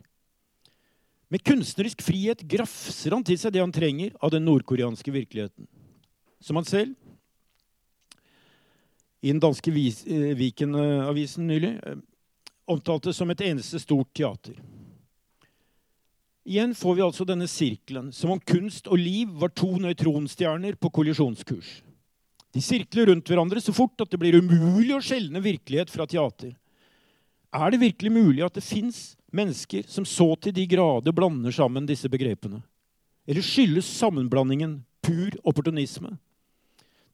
[1.32, 5.66] Med kunstnerisk frihet grafser han til seg det han trenger av den nordkoreanske virkeligheten.
[6.44, 6.92] Som han selv
[9.24, 11.96] i den danske eh, Viken-avisen nylig eh,
[12.68, 14.60] omtalte som et eneste stort teater.
[16.44, 20.90] Igjen får vi altså denne sirkelen, som om kunst og liv var to nøytronstjerner på
[20.92, 21.78] kollisjonskurs.
[22.54, 26.52] De sirkler rundt hverandre så fort at det blir umulig å skjelne virkelighet fra teater.
[27.54, 31.88] Er det virkelig mulig at det fins mennesker som så til de grader blander sammen
[31.88, 32.60] disse begrepene?
[33.24, 36.12] Eller skyldes sammenblandingen pur opportunisme?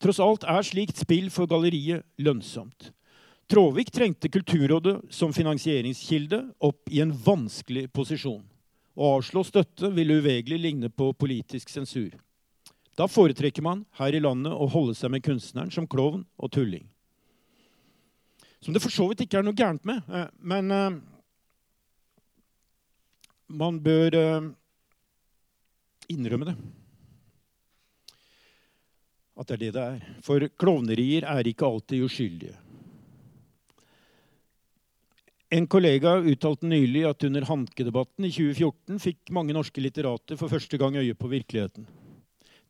[0.01, 2.91] Tross alt er slikt spill for galleriet lønnsomt.
[3.51, 8.43] Tråvik trengte Kulturrådet som finansieringskilde opp i en vanskelig posisjon.
[8.95, 12.11] Å avslå støtte vil uvegerlig ligne på politisk sensur.
[12.99, 16.83] Da foretrekker man her i landet å holde seg med kunstneren som klovn og tulling.
[18.61, 20.03] Som det for så vidt ikke er noe gærent med.
[20.11, 20.99] Eh, men uh,
[23.49, 24.51] man bør uh,
[26.11, 26.57] innrømme det.
[29.39, 30.11] At det er det det er.
[30.21, 32.59] For klovnerier er ikke alltid uskyldige.
[35.51, 40.77] En kollega uttalte nylig at under Hanke-debatten i 2014 fikk mange norske litterater for første
[40.79, 41.83] gang øye på virkeligheten.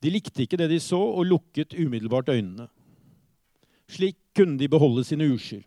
[0.01, 2.65] De likte ikke det de så, og lukket umiddelbart øynene.
[3.85, 5.61] Slik kunne de beholde sine uskyld.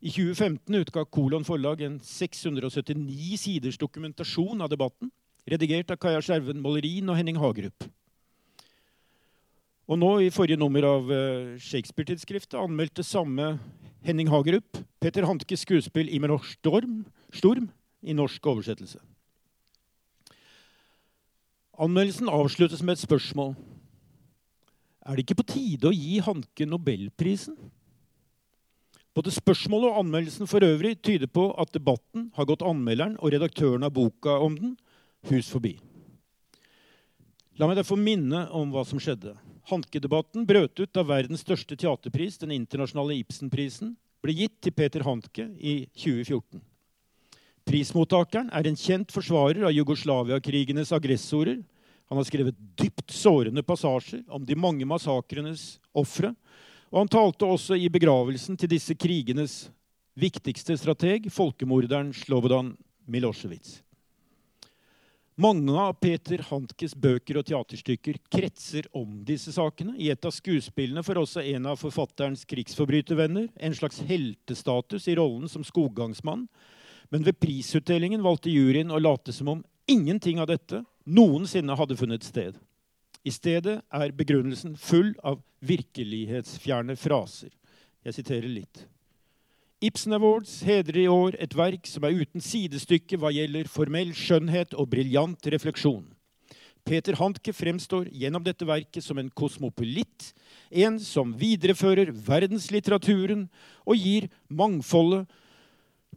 [0.00, 5.08] I 2015 utga Kolon forlag en 679 siders dokumentasjon av debatten,
[5.48, 7.88] redigert av Kaja Skjerven Mollerin og Henning Hagerup.
[9.88, 13.54] Og nå i forrige nummer av uh, Shakespeare-tidsskriftet anmeldte samme
[14.02, 17.70] Henning Hagerup Petter Handkes skuespill 'Imer Storm', Storm
[18.02, 19.00] i norsk oversettelse.
[21.80, 23.54] Anmeldelsen avsluttes med et spørsmål.
[25.06, 27.56] Er det ikke på tide å gi Hanke nobelprisen?
[29.16, 33.84] Både spørsmålet og anmeldelsen for øvrig tyder på at debatten har gått anmelderen og redaktøren
[33.84, 34.76] av boka om den
[35.32, 35.78] hus forbi.
[37.58, 39.34] La meg derfor minne om hva som skjedde.
[39.68, 43.94] Hanke-debatten brøt ut da verdens største teaterpris, den internasjonale Ibsen-prisen,
[44.24, 46.60] ble gitt til Peter Hanke i 2014.
[47.68, 51.60] Prismottakeren er en kjent forsvarer av Jugoslavia-krigenes aggressorer.
[52.10, 56.32] Han har skrevet dypt sårende passasjer om de mange massakrenes ofre.
[56.90, 59.68] Og han talte også i begravelsen til disse krigenes
[60.18, 62.74] viktigste strateg, folkemorderen Slobodan
[63.06, 63.78] Milosevic.
[65.40, 69.94] Mange av Peter Handkes bøker og teaterstykker kretser om disse sakene.
[69.96, 75.48] I et av skuespillene får også en av forfatterens krigsforbrytervenner en slags heltestatus i rollen
[75.48, 76.44] som skoggangsmann,
[77.08, 82.26] men ved prisutdelingen valgte juryen å late som om ingenting av dette noensinne hadde funnet
[82.26, 82.60] sted.
[83.24, 87.54] I stedet er begrunnelsen full av virkelighetsfjerne fraser.
[88.04, 88.84] Jeg siterer litt.
[89.80, 94.74] Ibsen Awards hedrer i år et verk som er uten sidestykke hva gjelder formell skjønnhet
[94.76, 96.04] og briljant refleksjon.
[96.84, 100.34] Peter Handke fremstår gjennom dette verket som en kosmopolitt,
[100.68, 103.46] en som viderefører verdenslitteraturen
[103.86, 105.24] og gir mangfoldet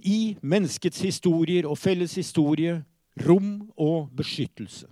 [0.04, 2.82] i menneskets historier og felles historie
[3.24, 4.90] rom og beskyttelse.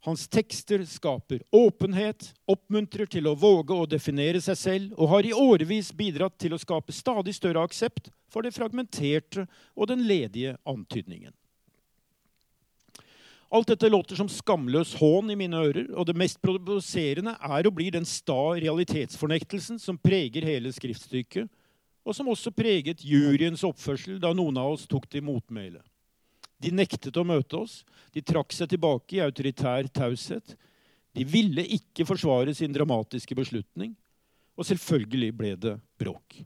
[0.00, 5.34] Hans tekster skaper åpenhet, oppmuntrer til å våge å definere seg selv og har i
[5.36, 9.44] årevis bidratt til å skape stadig større aksept for det fragmenterte
[9.76, 11.34] og den ledige antydningen.
[13.50, 17.72] Alt dette låter som skamløs hån i mine ører, og det mest provoserende er å
[17.74, 21.50] bli den sta realitetsfornektelsen som preger hele skriftstykket,
[22.06, 25.82] og som også preget juryens oppførsel da noen av oss tok til motmæle.
[26.60, 27.80] De nektet å møte oss,
[28.12, 30.56] de trakk seg tilbake i autoritær taushet.
[31.16, 33.94] De ville ikke forsvare sin dramatiske beslutning,
[34.54, 36.42] og selvfølgelig ble det bråk.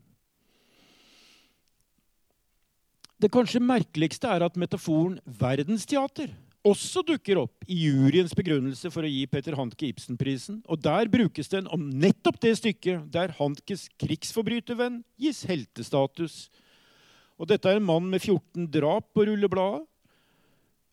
[3.21, 6.33] Det kanskje merkeligste er at metaforen verdensteater
[6.65, 10.63] også dukker opp i juryens begrunnelse for å gi Peter Hanke Ibsen-prisen.
[10.65, 16.47] Og der brukes den om nettopp det stykket der Hankes krigsforbrytervenn gis heltestatus.
[17.37, 19.85] Og dette er en mann med 14 drap på rullebladet.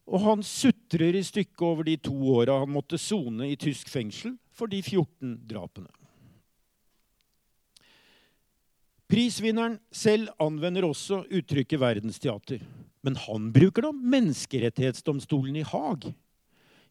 [0.09, 4.35] Og han sutrer i stykket over de to åra han måtte sone i tysk fengsel
[4.55, 5.91] for de 14 drapene.
[9.11, 12.61] Prisvinneren selv anvender også uttrykket verdensteater.
[13.03, 16.11] Men han bruker om menneskerettighetsdomstolen i Haag.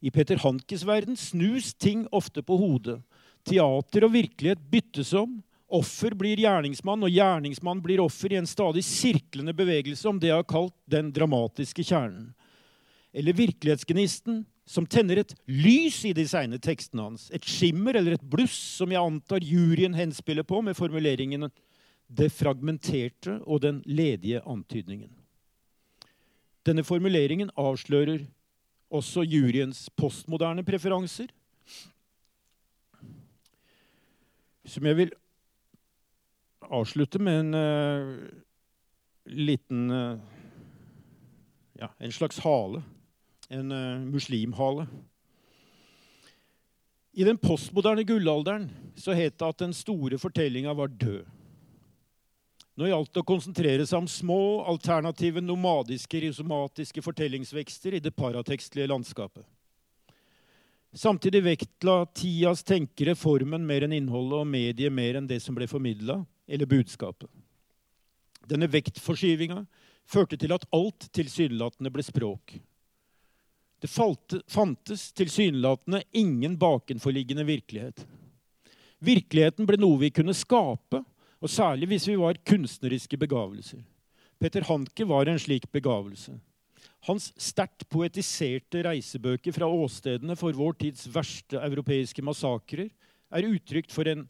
[0.01, 2.99] I Peter Hankes verden snus ting ofte på hodet.
[3.46, 5.38] Teater og virkelighet byttes om.
[5.70, 10.42] Offer blir gjerningsmann, og gjerningsmann blir offer i en stadig sirklende bevegelse om det jeg
[10.42, 12.33] har kalt den dramatiske kjernen.
[13.12, 17.27] Eller virkelighetsgnisten som tenner et lys i de seine tekstene hans.
[17.35, 21.51] Et skimmer eller et bluss som jeg antar juryen henspiller på med formuleringene
[22.11, 25.14] 'det fragmenterte og den ledige antydningen'.
[26.66, 28.27] Denne formuleringen avslører
[28.90, 31.31] også juryens postmoderne preferanser,
[34.64, 35.12] som jeg vil
[36.70, 38.29] avslutte med en uh,
[39.27, 40.18] liten uh,
[41.81, 42.83] ja, En slags hale.
[43.50, 44.86] En uh, muslimhale.
[47.12, 51.26] I den postmoderne gullalderen så het det at den store fortellinga var død.
[52.78, 58.88] Nå gjaldt det å konsentrere seg om små, alternative, nomadiske, rhizomatiske fortellingsvekster i det paratekstlige
[58.88, 59.44] landskapet.
[60.96, 65.68] Samtidig vektla tidas tenkere formen mer enn innholdet og mediet mer enn det som ble
[65.70, 67.28] formidla, eller budskapet.
[68.48, 69.61] Denne vektforskyvinga
[70.11, 72.57] førte til at alt tilsynelatende ble språk.
[73.81, 78.05] Det fantes tilsynelatende ingen bakenforliggende virkelighet.
[79.01, 81.01] Virkeligheten ble noe vi kunne skape,
[81.41, 83.81] og særlig hvis vi var kunstneriske begavelser.
[84.41, 86.35] Peter Hanke var en slik begavelse.
[87.09, 92.91] Hans sterkt poetiserte reisebøker fra åstedene for vår tids verste europeiske massakrer
[93.33, 94.26] er uttrykt for en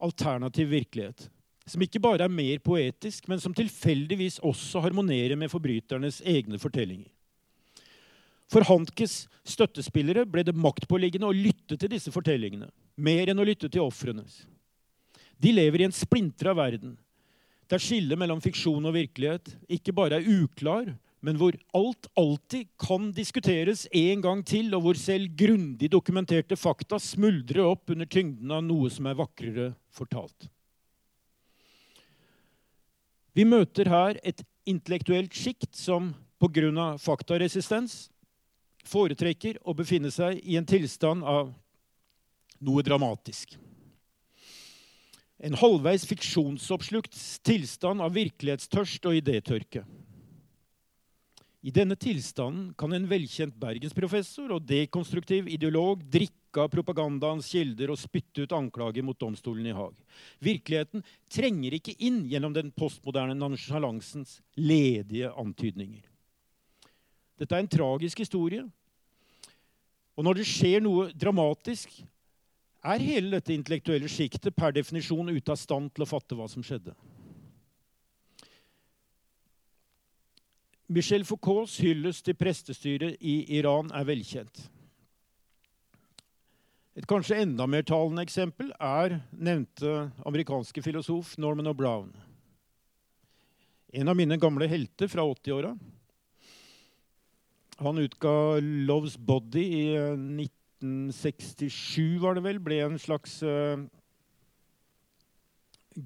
[0.00, 1.28] alternativ virkelighet.
[1.68, 7.10] Som ikke bare er mer poetisk, men som tilfeldigvis også harmonerer med forbryternes egne fortellinger.
[8.48, 13.68] For Hankes støttespillere ble det maktpåliggende å lytte til disse fortellingene, mer enn å lytte
[13.68, 14.46] til ofrenes.
[15.38, 16.96] De lever i en splintra verden
[17.68, 23.10] der skillet mellom fiksjon og virkelighet ikke bare er uklar, men hvor alt alltid kan
[23.12, 28.62] diskuteres en gang til, og hvor selv grundig dokumenterte fakta smuldrer opp under tyngden av
[28.64, 30.48] noe som er vakrere fortalt.
[33.34, 36.96] Vi møter her et intellektuelt sjikt som pga.
[36.98, 38.08] faktaresistens
[38.88, 41.52] foretrekker å befinne seg i en tilstand av
[42.64, 43.54] noe dramatisk.
[45.38, 47.14] En halvveis fiksjonsoppslukt
[47.46, 49.84] tilstand av virkelighetstørst og idétørke.
[51.62, 57.98] I denne tilstanden kan en velkjent bergensprofessor og dekonstruktiv ideolog drikke av propagandaens kilder og
[57.98, 59.96] spytte ut anklager mot domstolen i Haag.
[60.42, 66.06] Virkeligheten trenger ikke inn gjennom den postmoderne nansjalansens ledige antydninger.
[67.38, 68.64] Dette er en tragisk historie.
[70.18, 71.92] Og når det skjer noe dramatisk,
[72.88, 76.64] er hele dette intellektuelle sjiktet per definisjon ute av stand til å fatte hva som
[76.66, 76.94] skjedde.
[80.88, 84.62] Michel Foucaults hyllest til prestestyret i Iran er velkjent.
[86.98, 92.08] Et kanskje enda mer talende eksempel er nevnte amerikanske filosof Norman O'Brown.
[93.94, 95.76] En av mine gamle helter fra 80-åra.
[97.78, 99.96] Han utga 'Love's Body' i
[100.82, 102.60] 1967, var det vel.
[102.60, 103.78] Ble en slags uh,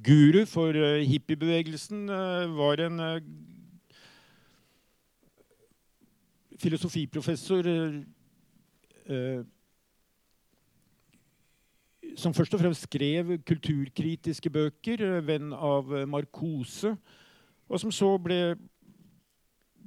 [0.04, 2.08] guru for uh, hippiebevegelsen.
[2.56, 3.00] Var en
[6.62, 7.66] filosofiprofessor
[9.06, 9.42] eh,
[12.16, 16.94] som først og fremst skrev kulturkritiske bøker, eh, venn av eh, Marcose,
[17.68, 18.54] og som så ble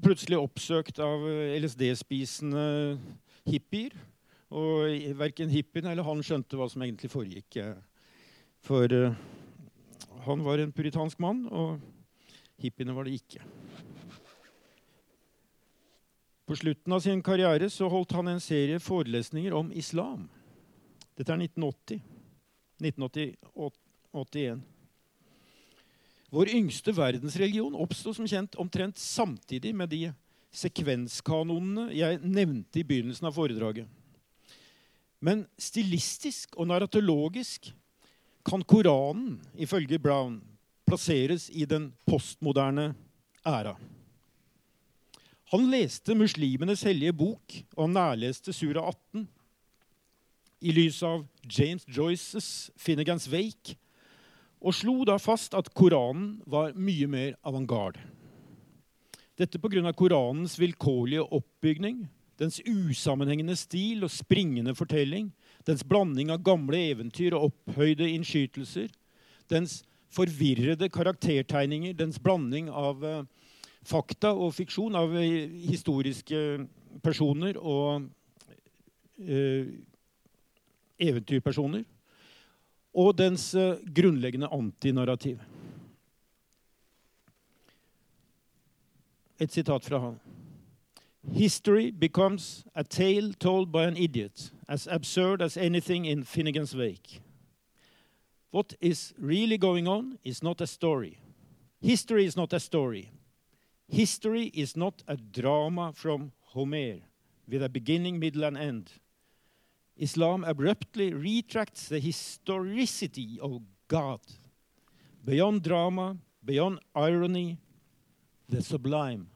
[0.04, 2.66] plutselig oppsøkt av eh, LSD-spisende
[3.48, 3.96] hippier.
[4.56, 7.58] Og verken hippien eller han skjønte hva som egentlig foregikk.
[8.64, 8.88] For
[10.26, 11.82] han var en puritansk mann, og
[12.62, 13.42] hippiene var det ikke.
[16.46, 20.28] På slutten av sin karriere så holdt han en serie forelesninger om islam.
[21.18, 22.02] Dette er 1980.
[22.86, 24.62] 1981.
[26.34, 30.10] Vår yngste verdensreligion oppsto som kjent omtrent samtidig med de
[30.56, 33.88] sekvenskanonene jeg nevnte i begynnelsen av foredraget.
[35.24, 37.72] Men stilistisk og narratologisk
[38.46, 40.40] kan Koranen, ifølge Brown,
[40.86, 42.92] plasseres i den postmoderne
[43.46, 43.76] æra.
[45.54, 49.28] Han leste muslimenes hellige bok, og han nærleste Sura 18
[50.66, 53.76] i lys av James Joyces 'Finnegans Wake',
[54.66, 58.02] og slo da fast at Koranen var mye mer avantgarde.
[59.38, 59.92] Dette pga.
[59.94, 62.06] Koranens vilkårlige oppbygning,
[62.40, 65.30] dens usammenhengende stil og springende fortelling,
[65.68, 68.90] dens blanding av gamle eventyr og opphøyde innskytelser,
[69.52, 69.84] dens
[70.16, 73.24] forvirrede karaktertegninger, dens blanding av uh,
[73.86, 76.40] fakta og fiksjon av eh, historiske
[77.06, 78.08] personer og
[79.22, 79.68] eh,
[81.06, 81.84] eventyrpersoner.
[82.96, 85.42] Og dens eh, grunnleggende antinarrativ.
[89.40, 90.20] Et sitat fra han.
[91.34, 97.20] History becomes a tale told by an idiot, as absurd as anything in Finnegans Wake.
[98.52, 101.18] What is really going on is not a story.
[101.82, 103.12] History is not a story.
[103.90, 107.02] History is not a drama from Homer
[107.50, 108.92] with a beginning, middle, and end.
[109.98, 114.20] Islam abruptly retracts the historicity of God.
[115.24, 117.58] Beyond drama, beyond irony,
[118.50, 119.28] the sublime.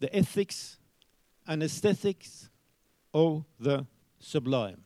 [0.00, 0.78] The ethics
[1.46, 2.50] and aesthetics
[3.12, 3.86] of the
[4.18, 4.82] sublime.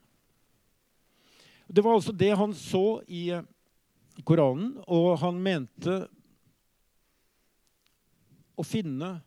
[1.67, 3.33] Det var altså det han så i
[4.25, 6.09] Koranen, og han mente
[8.59, 9.19] å finne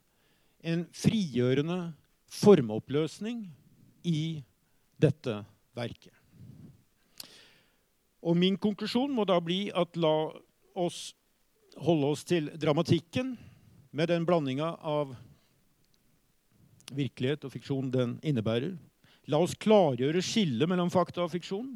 [0.62, 1.94] en frigjørende
[2.32, 3.46] formoppløsning
[4.04, 4.44] i
[5.02, 5.42] dette
[5.78, 6.14] verket.
[8.22, 10.14] Og min konklusjon må da bli at la
[10.78, 11.12] oss
[11.82, 13.34] holde oss til dramatikken
[13.92, 15.16] med den blandinga av
[16.92, 18.76] virkelighet og fiksjon den innebærer.
[19.32, 21.74] La oss klargjøre skillet mellom fakta og fiksjon.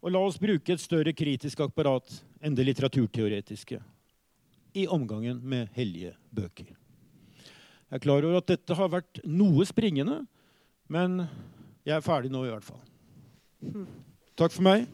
[0.00, 3.80] Og la oss bruke et større kritisk apparat enn det litteraturteoretiske
[4.80, 6.70] i omgangen med hellige bøker.
[7.90, 10.22] Jeg er klar over at dette har vært noe springende,
[10.86, 11.24] men
[11.86, 12.82] jeg er ferdig nå i hvert fall.
[14.40, 14.86] Takk for meg.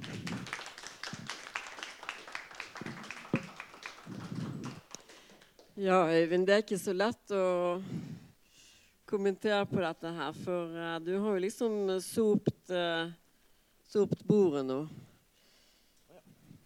[5.77, 7.43] Ja, Øyvind, det er ikke så lett å
[9.07, 13.13] kommentere på dette her, for uh, du har jo liksom sopt, uh,
[13.87, 14.81] sopt bordet nå.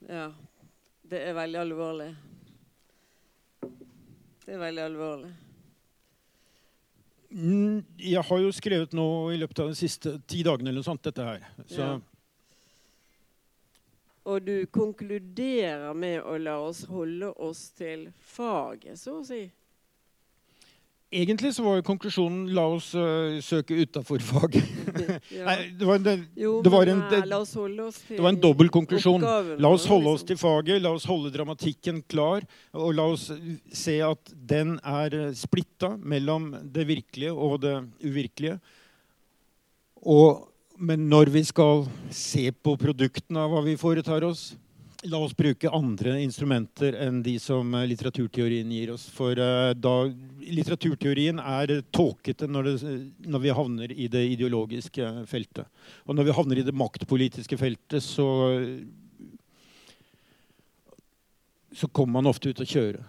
[0.07, 0.31] Ja.
[1.11, 2.11] Det er veldig alvorlig.
[4.45, 5.33] Det er veldig alvorlig.
[7.31, 11.05] Jeg har jo skrevet nå i løpet av de siste ti dagene eller noe sånt,
[11.07, 11.45] dette her.
[11.67, 11.99] Så Ja.
[14.31, 19.51] Og du konkluderer med å la oss holde oss til faget, så å si.
[21.13, 24.67] Egentlig så var jo konklusjonen la oss uh, søke utafor faget.
[25.31, 25.45] Ja.
[25.47, 27.99] Nei, det var en, det, Jo, det var en- eh, det- la oss holde oss
[28.07, 29.23] til det var en dobbel konklusjon.
[29.59, 30.27] La oss holde oss liksom.
[30.29, 32.45] til faget, la oss holde dramatikken klar,
[32.75, 33.29] og la oss
[33.73, 38.59] se at den er eh, splitta mellom det virkelige og det uvirkelige.
[40.03, 40.49] Og,
[40.79, 44.51] men når vi skal se på produktene av hva vi foretar oss,
[45.09, 49.07] la oss bruke andre instrumenter enn de som eh, litteraturteorien gir oss.
[49.15, 49.95] For eh, da,
[50.45, 52.95] litteraturteorien er eh, tåkete når, det,
[53.25, 55.69] når vi havner i det ideologiske feltet.
[56.05, 58.29] Og når vi havner i det maktpolitiske feltet, så
[61.73, 63.05] så kommer man ofte ut å kjøre.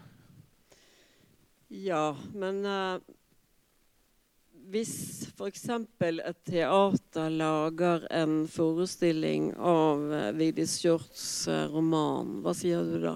[1.71, 2.99] Ja, men eh,
[4.71, 4.91] hvis
[5.35, 5.65] f.eks.
[6.01, 13.15] et teater lager en forestilling av uh, Vigdis Hjorts eh, roman, hva sier du da?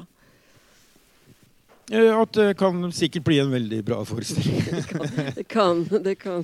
[1.93, 4.61] Eh, At det kan sikkert bli en veldig bra forestilling.
[5.37, 6.43] Det kan, det kan.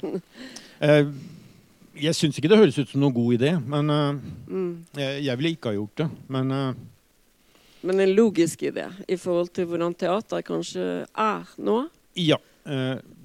[0.79, 1.07] Eh,
[2.01, 4.85] Jeg syns ikke det høres ut som noen god idé, men eh, Mm.
[4.95, 6.09] jeg jeg ville ikke ha gjort det.
[6.29, 6.73] Men eh,
[7.83, 11.87] Men en logisk idé i forhold til hvordan teater kanskje er nå.
[12.15, 12.37] ja.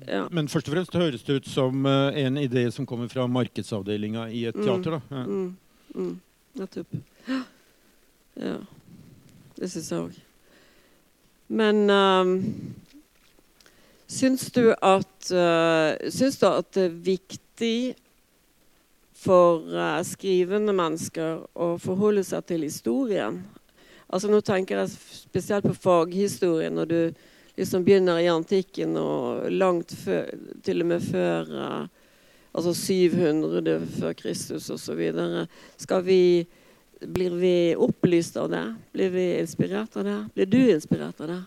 [0.07, 0.29] Ja.
[0.31, 4.29] Men først og fremst høres det ut som eh, en idé som kommer fra markedsavdelinga
[4.31, 4.65] i et Mm.
[4.65, 4.91] teater.
[4.91, 5.01] da.
[5.17, 5.57] Eh, Mm.
[5.95, 6.21] Mm.
[6.57, 6.87] Nettopp.
[8.37, 8.57] Ja.
[9.59, 10.17] Det syns jeg òg.
[11.49, 12.75] Men um,
[14.09, 17.95] syns du at uh, Syns du at det er viktig
[19.17, 23.41] for uh, skrivende mennesker å forholde seg til historien?
[24.13, 27.01] Altså Nå tenker jeg spesielt på faghistorien, når du
[27.57, 30.31] liksom begynner i antikken og langt før,
[30.65, 32.07] til og med før uh,
[32.57, 35.03] altså 700 før Kristus osv.
[35.77, 36.23] Skal vi
[36.97, 38.65] Blir vi opplyst av det?
[38.93, 40.17] Blir vi inspirert av det?
[40.35, 41.43] Blir du inspirert av det?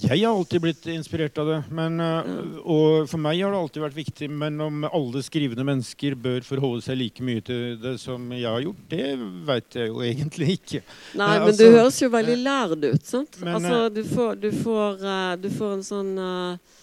[0.00, 1.58] Jeg har alltid blitt inspirert av det.
[1.68, 2.28] Men, eh,
[2.64, 4.28] og for meg har det alltid vært viktig.
[4.30, 8.62] Men om alle skrivende mennesker bør forholde seg like mye til det som jeg har
[8.64, 9.08] gjort, det
[9.50, 10.80] veit jeg jo egentlig ikke.
[11.12, 13.04] Nei, Nei, men altså, du høres jo veldig lærd ut.
[13.04, 13.36] sant?
[13.42, 16.78] men, altså, du får, du, får, eh, du får en sånn eh,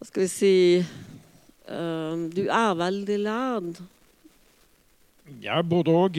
[0.00, 3.80] Hva skal vi si eh, Du er veldig lærd.
[5.40, 6.16] Ja, både òg.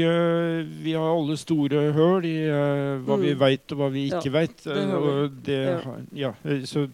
[0.84, 3.39] Vi har alle store høl i hva hva vi Mm.
[3.39, 4.66] veit og hva vi ikke Ja, vi.
[4.95, 5.95] Og det, Ja.
[6.14, 6.88] ja, eh, så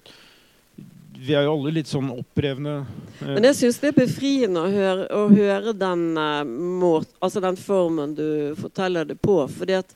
[1.20, 2.86] vi er jo alle litt sånn opprevne.
[3.22, 7.56] eh, Men jeg syns det er befriende å høre, å høre den, eh, altså den
[7.56, 9.48] formen du forteller det på.
[9.50, 9.94] Fordi at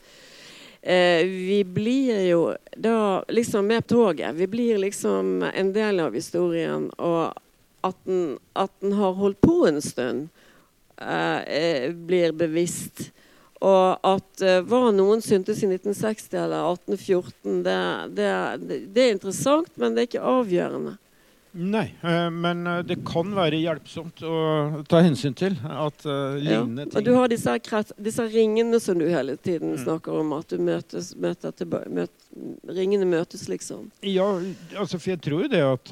[0.84, 4.34] eh, vi blir jo da liksom med toget.
[4.36, 6.90] Vi blir liksom en del av historien.
[6.98, 7.34] Og
[7.84, 10.30] at den, at den har holdt på en stund,
[11.02, 13.10] eh, eh, blir bevisst.
[13.62, 17.78] Og at eh, hva noen syntes i 1960 eller 1814, det,
[18.18, 18.30] det,
[18.96, 20.96] det, er interessant, men det er ikke avgjørende.
[21.52, 26.62] Nei, eh, men eh, det kan være hjelpsomt å ta hensyn til at eh, Ja.
[26.64, 27.54] Og du har disse,
[28.00, 29.82] disse ringene som du hele tiden Mm.
[29.84, 32.10] snakker om, at du møtes, møter tilba- møt,
[32.72, 33.92] Ringene møtes, liksom.
[34.02, 34.30] Ja,
[34.80, 35.92] altså, for jeg tror jo det at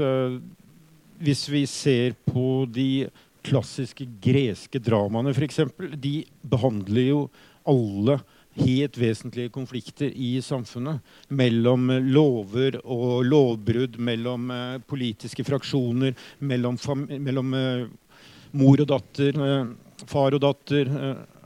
[1.20, 3.10] hvis vi ser på de
[3.46, 5.62] klassiske greske dramaene, f.eks.,
[5.96, 7.22] de behandler jo
[7.70, 8.20] alle
[8.60, 11.00] helt vesentlige konflikter i samfunnet.
[11.28, 16.80] Mellom eh, lover og lovbrudd, mellom eh, politiske fraksjoner, mellom,
[17.10, 17.84] mellom eh,
[18.60, 20.90] mor og datter, eh, far og datter.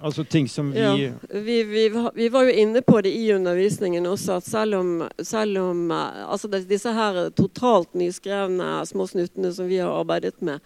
[0.04, 1.12] altså ting som vi Ja.
[1.30, 5.58] Vi, vi, vi var jo inne på det i undervisningen også, at selv om, selv
[5.58, 10.60] om altså disse her totalt nyskrevne små snuttene som vi har arbeidet med,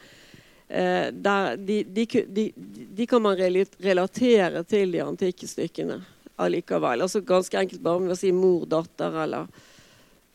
[0.67, 2.51] eh, der, de, de, de,
[2.95, 6.01] de kan man relatere til de antikke stykkene
[6.37, 7.01] allikevel.
[7.01, 9.47] Altså ganske enkelt bare med å si mor-datter eller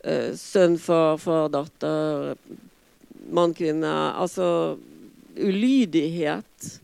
[0.05, 2.35] eh, sønn, far, far, datter,
[3.31, 3.93] mann, kvinne.
[4.19, 4.79] Altså
[5.37, 6.79] ulydighet.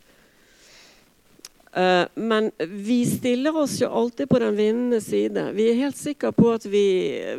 [1.73, 5.51] Eh, men vi stiller oss jo alltid på den vinnende side.
[5.53, 6.87] Vi er helt sikre på at vi,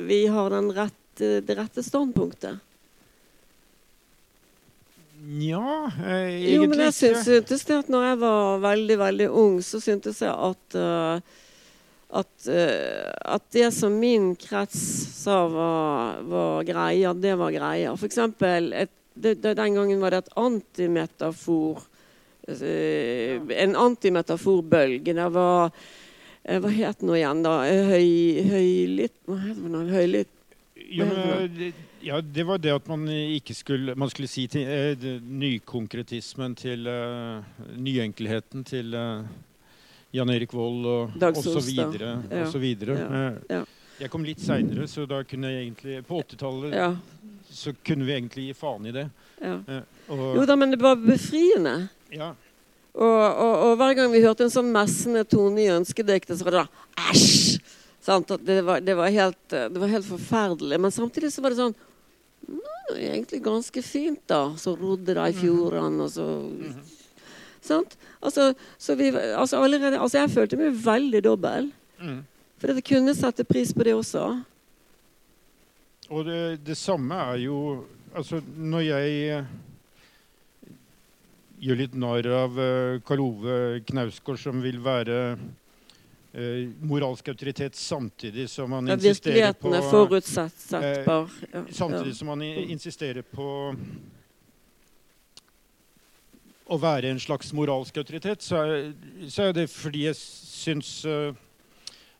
[0.06, 2.60] vi har den rette, det rette standpunktet.
[5.20, 9.60] Ja, egentlig Jo, men jeg syns, syntes det at når jeg var veldig, veldig ung,
[9.66, 11.46] så syntes jeg at uh,
[12.10, 14.80] at, uh, at det som min krets
[15.20, 17.94] sa var, var greia, det var greia.
[18.00, 25.14] For eksempel et, det, det, Den gangen var det et antimetafor uh, En antimetaforbølge.
[25.14, 25.70] Det var
[26.44, 27.60] eh, Hva het det nå igjen, da?
[27.92, 28.10] Høy,
[28.56, 29.86] høylytt Hva heter det nå?
[29.92, 36.56] Høylytt ja, det var det at man ikke skulle Man skulle si til, eh, nykonkretismen
[36.58, 37.44] til eh,
[37.78, 39.24] Nyenkelheten til eh,
[40.16, 41.12] Jan Erik Vold og,
[41.66, 42.16] videre.
[42.32, 42.46] Ja.
[42.48, 42.98] Og.
[42.98, 43.28] Ja.
[43.28, 43.66] Eh, Ja.
[44.00, 46.94] Jeg kom litt seinere, så da kunne jeg egentlig På 80-tallet Ja.
[47.52, 49.10] så kunne vi egentlig gi faen i det.
[49.42, 49.58] ja.
[49.68, 51.90] Eh, og, Jo da, men det var befriende.
[52.12, 52.34] ja,
[52.94, 56.52] Og, og, og hver gang vi hørte en sånn messende tone i ønskediktet, så var
[56.52, 57.60] det da æsj!
[58.42, 60.80] Det var, det, var helt, eh, det var helt forferdelig.
[60.80, 61.76] Men samtidig så var det sånn
[62.48, 64.56] «Nå, det er egentlig ganske fint, da.
[64.58, 66.30] Så rodde de i fjordene, og så
[67.62, 67.98] Sant?
[68.24, 71.72] Altså, så vi, altså, allerede, altså jeg følte meg veldig dobbel.
[72.00, 72.20] mm.
[72.60, 74.24] For jeg kunne sette pris på det også.
[76.10, 79.50] Og det, det samme er jo Altså, når jeg eh,
[81.62, 85.38] gjør litt narr av eh, Karl Ove Knausgård, som vil være
[86.34, 91.30] eh, moralsk autoritet samtidig som man Ja, insisterer på er settbar.
[91.54, 93.76] Ja, Samtidig som man insisterer på
[96.70, 98.92] å være en slags moralsk autoritet, så er,
[99.28, 101.34] så er det fordi jeg syns uh,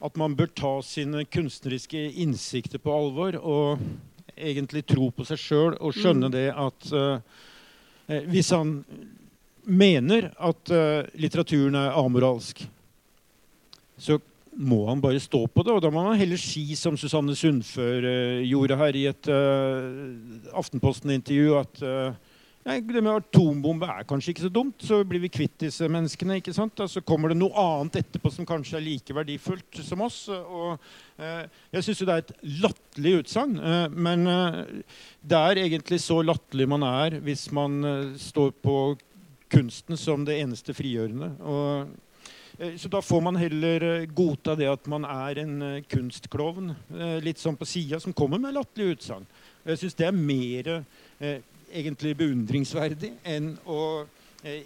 [0.02, 3.84] at man bør ta sine kunstneriske innsikter på alvor og
[4.40, 6.32] egentlig tro på seg sjøl og skjønne Mm.
[6.32, 7.20] det at eh,
[8.08, 8.86] eh, hvis han
[9.66, 12.64] mener at eh, litteraturen er amoralsk,
[14.00, 14.20] så
[14.60, 15.76] må han bare stå på det.
[15.76, 20.58] Og da må han heller si, som Susanne Sundfør uh, gjorde her i et uh,
[20.60, 22.34] Aftenposten-intervju, at uh,
[22.68, 24.84] nei, det med atombombe er kanskje ikke så dumt.
[24.84, 26.40] Så blir vi kvitt disse menneskene.
[26.42, 26.82] ikke sant?
[26.84, 30.26] Og så kommer det noe annet etterpå som kanskje er like verdifullt som oss.
[30.30, 30.76] Og
[31.18, 31.46] eh,
[31.78, 32.36] Jeg syns det er et
[32.66, 33.56] latterlig utsagn.
[33.58, 34.60] Eh, men eh,
[35.22, 38.76] det er egentlig så latterlig man er hvis man eh, står på
[39.50, 41.32] kunsten som det eneste frigjørende.
[41.42, 42.09] Og Eh,
[42.60, 47.20] Så da får man heller eh, godta det at man er en eh, kunstklovn eh,
[47.24, 49.24] litt sånn på sida, som kommer med latterlige utsagn.
[49.64, 50.72] Jeg syns det er mer
[51.24, 51.40] eh,
[51.72, 53.80] egentlig beundringsverdig enn å,
[54.44, 54.66] eh,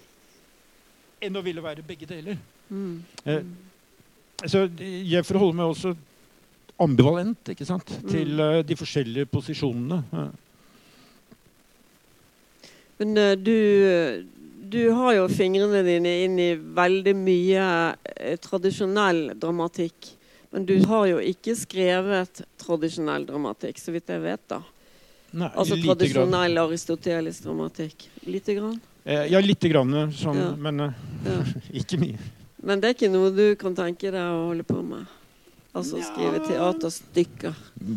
[1.22, 2.40] enn å ville være begge deler.
[2.72, 2.96] Mm.
[3.30, 3.44] Eh,
[4.42, 5.94] Så eh, jeg forholder meg også
[6.82, 7.94] ambivalent ikke sant?
[8.02, 8.08] Mm.
[8.10, 10.02] til eh, de forskjellige posisjonene.
[10.10, 10.32] Eh,
[12.98, 13.54] Men eh, du,
[14.74, 17.64] du har jo fingrene dine inn i veldig mye
[18.16, 20.10] eh, tradisjonell dramatikk.
[20.54, 24.42] Men du har jo ikke skrevet tradisjonell dramatikk, så vidt jeg vet.
[24.50, 24.60] da.
[25.34, 25.96] Nei, Altså lite grann.
[25.98, 28.04] tradisjonell aristotelisk dramatikk.
[28.26, 28.76] Lite grann.
[29.04, 30.54] Eh, Ja, lite grann, sånn, Ja.
[30.56, 30.92] men eh,
[31.26, 31.40] Ja.
[31.80, 32.18] ikke mye.
[32.62, 35.06] Men det er ikke noe du kan tenke deg å holde på med?
[35.74, 37.56] Altså skrive teaterstykker?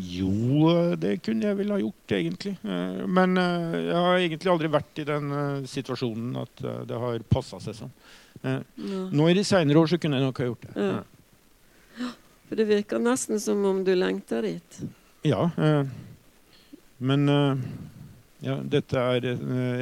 [0.09, 2.55] Jo, det kunne jeg vel ha gjort, egentlig.
[2.65, 7.21] Eh, Men eh, jeg har egentlig aldri vært i den eh, situasjonen at det har
[7.29, 7.93] passa seg sånn.
[8.41, 9.03] Eh, Ja.
[9.13, 10.87] Nå i de seinere år så kunne jeg nok ha gjort det.
[10.87, 12.09] Ja.
[12.47, 14.77] For det virker nesten som om du lengter dit.
[15.27, 15.49] Ja.
[16.97, 17.25] Men
[18.41, 19.25] ja, dette er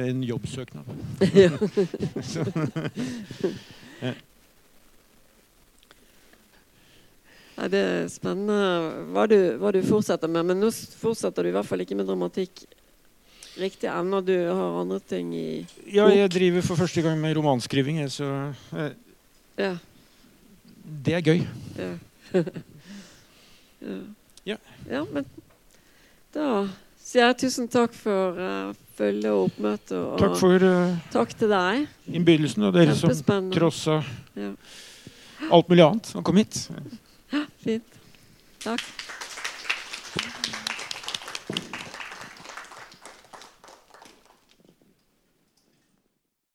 [0.08, 0.88] en jobbsøknad.
[1.44, 1.52] ja.
[2.32, 2.42] Så,
[7.56, 8.56] Nei, det er spennende
[9.14, 10.44] hva du, hva du fortsetter med.
[10.50, 10.68] Men nå
[11.00, 12.66] fortsetter du i hvert fall ikke med dramatikk
[13.56, 14.20] riktig ennå.
[14.20, 15.48] Du har andre ting i
[15.88, 18.28] ja, jeg driver for første gang med romanskriving, så
[18.76, 18.92] eh,
[19.56, 19.72] Ja.
[20.84, 21.40] det er gøy.
[21.80, 21.92] Ja.
[22.34, 22.44] ja.
[24.46, 24.56] Ja.
[24.86, 25.24] ja, men
[26.34, 26.66] da
[27.02, 29.98] sier jeg tusen takk for uh, følge og oppmøte.
[29.98, 31.88] Og Takk for uh, takk til deg.
[32.06, 33.98] innbydelsen, og dere som trossa
[34.38, 34.52] Ja.
[35.50, 36.96] alt mulig annet har kommet hit.
[37.62, 37.84] Fint.
[38.58, 39.25] Takk.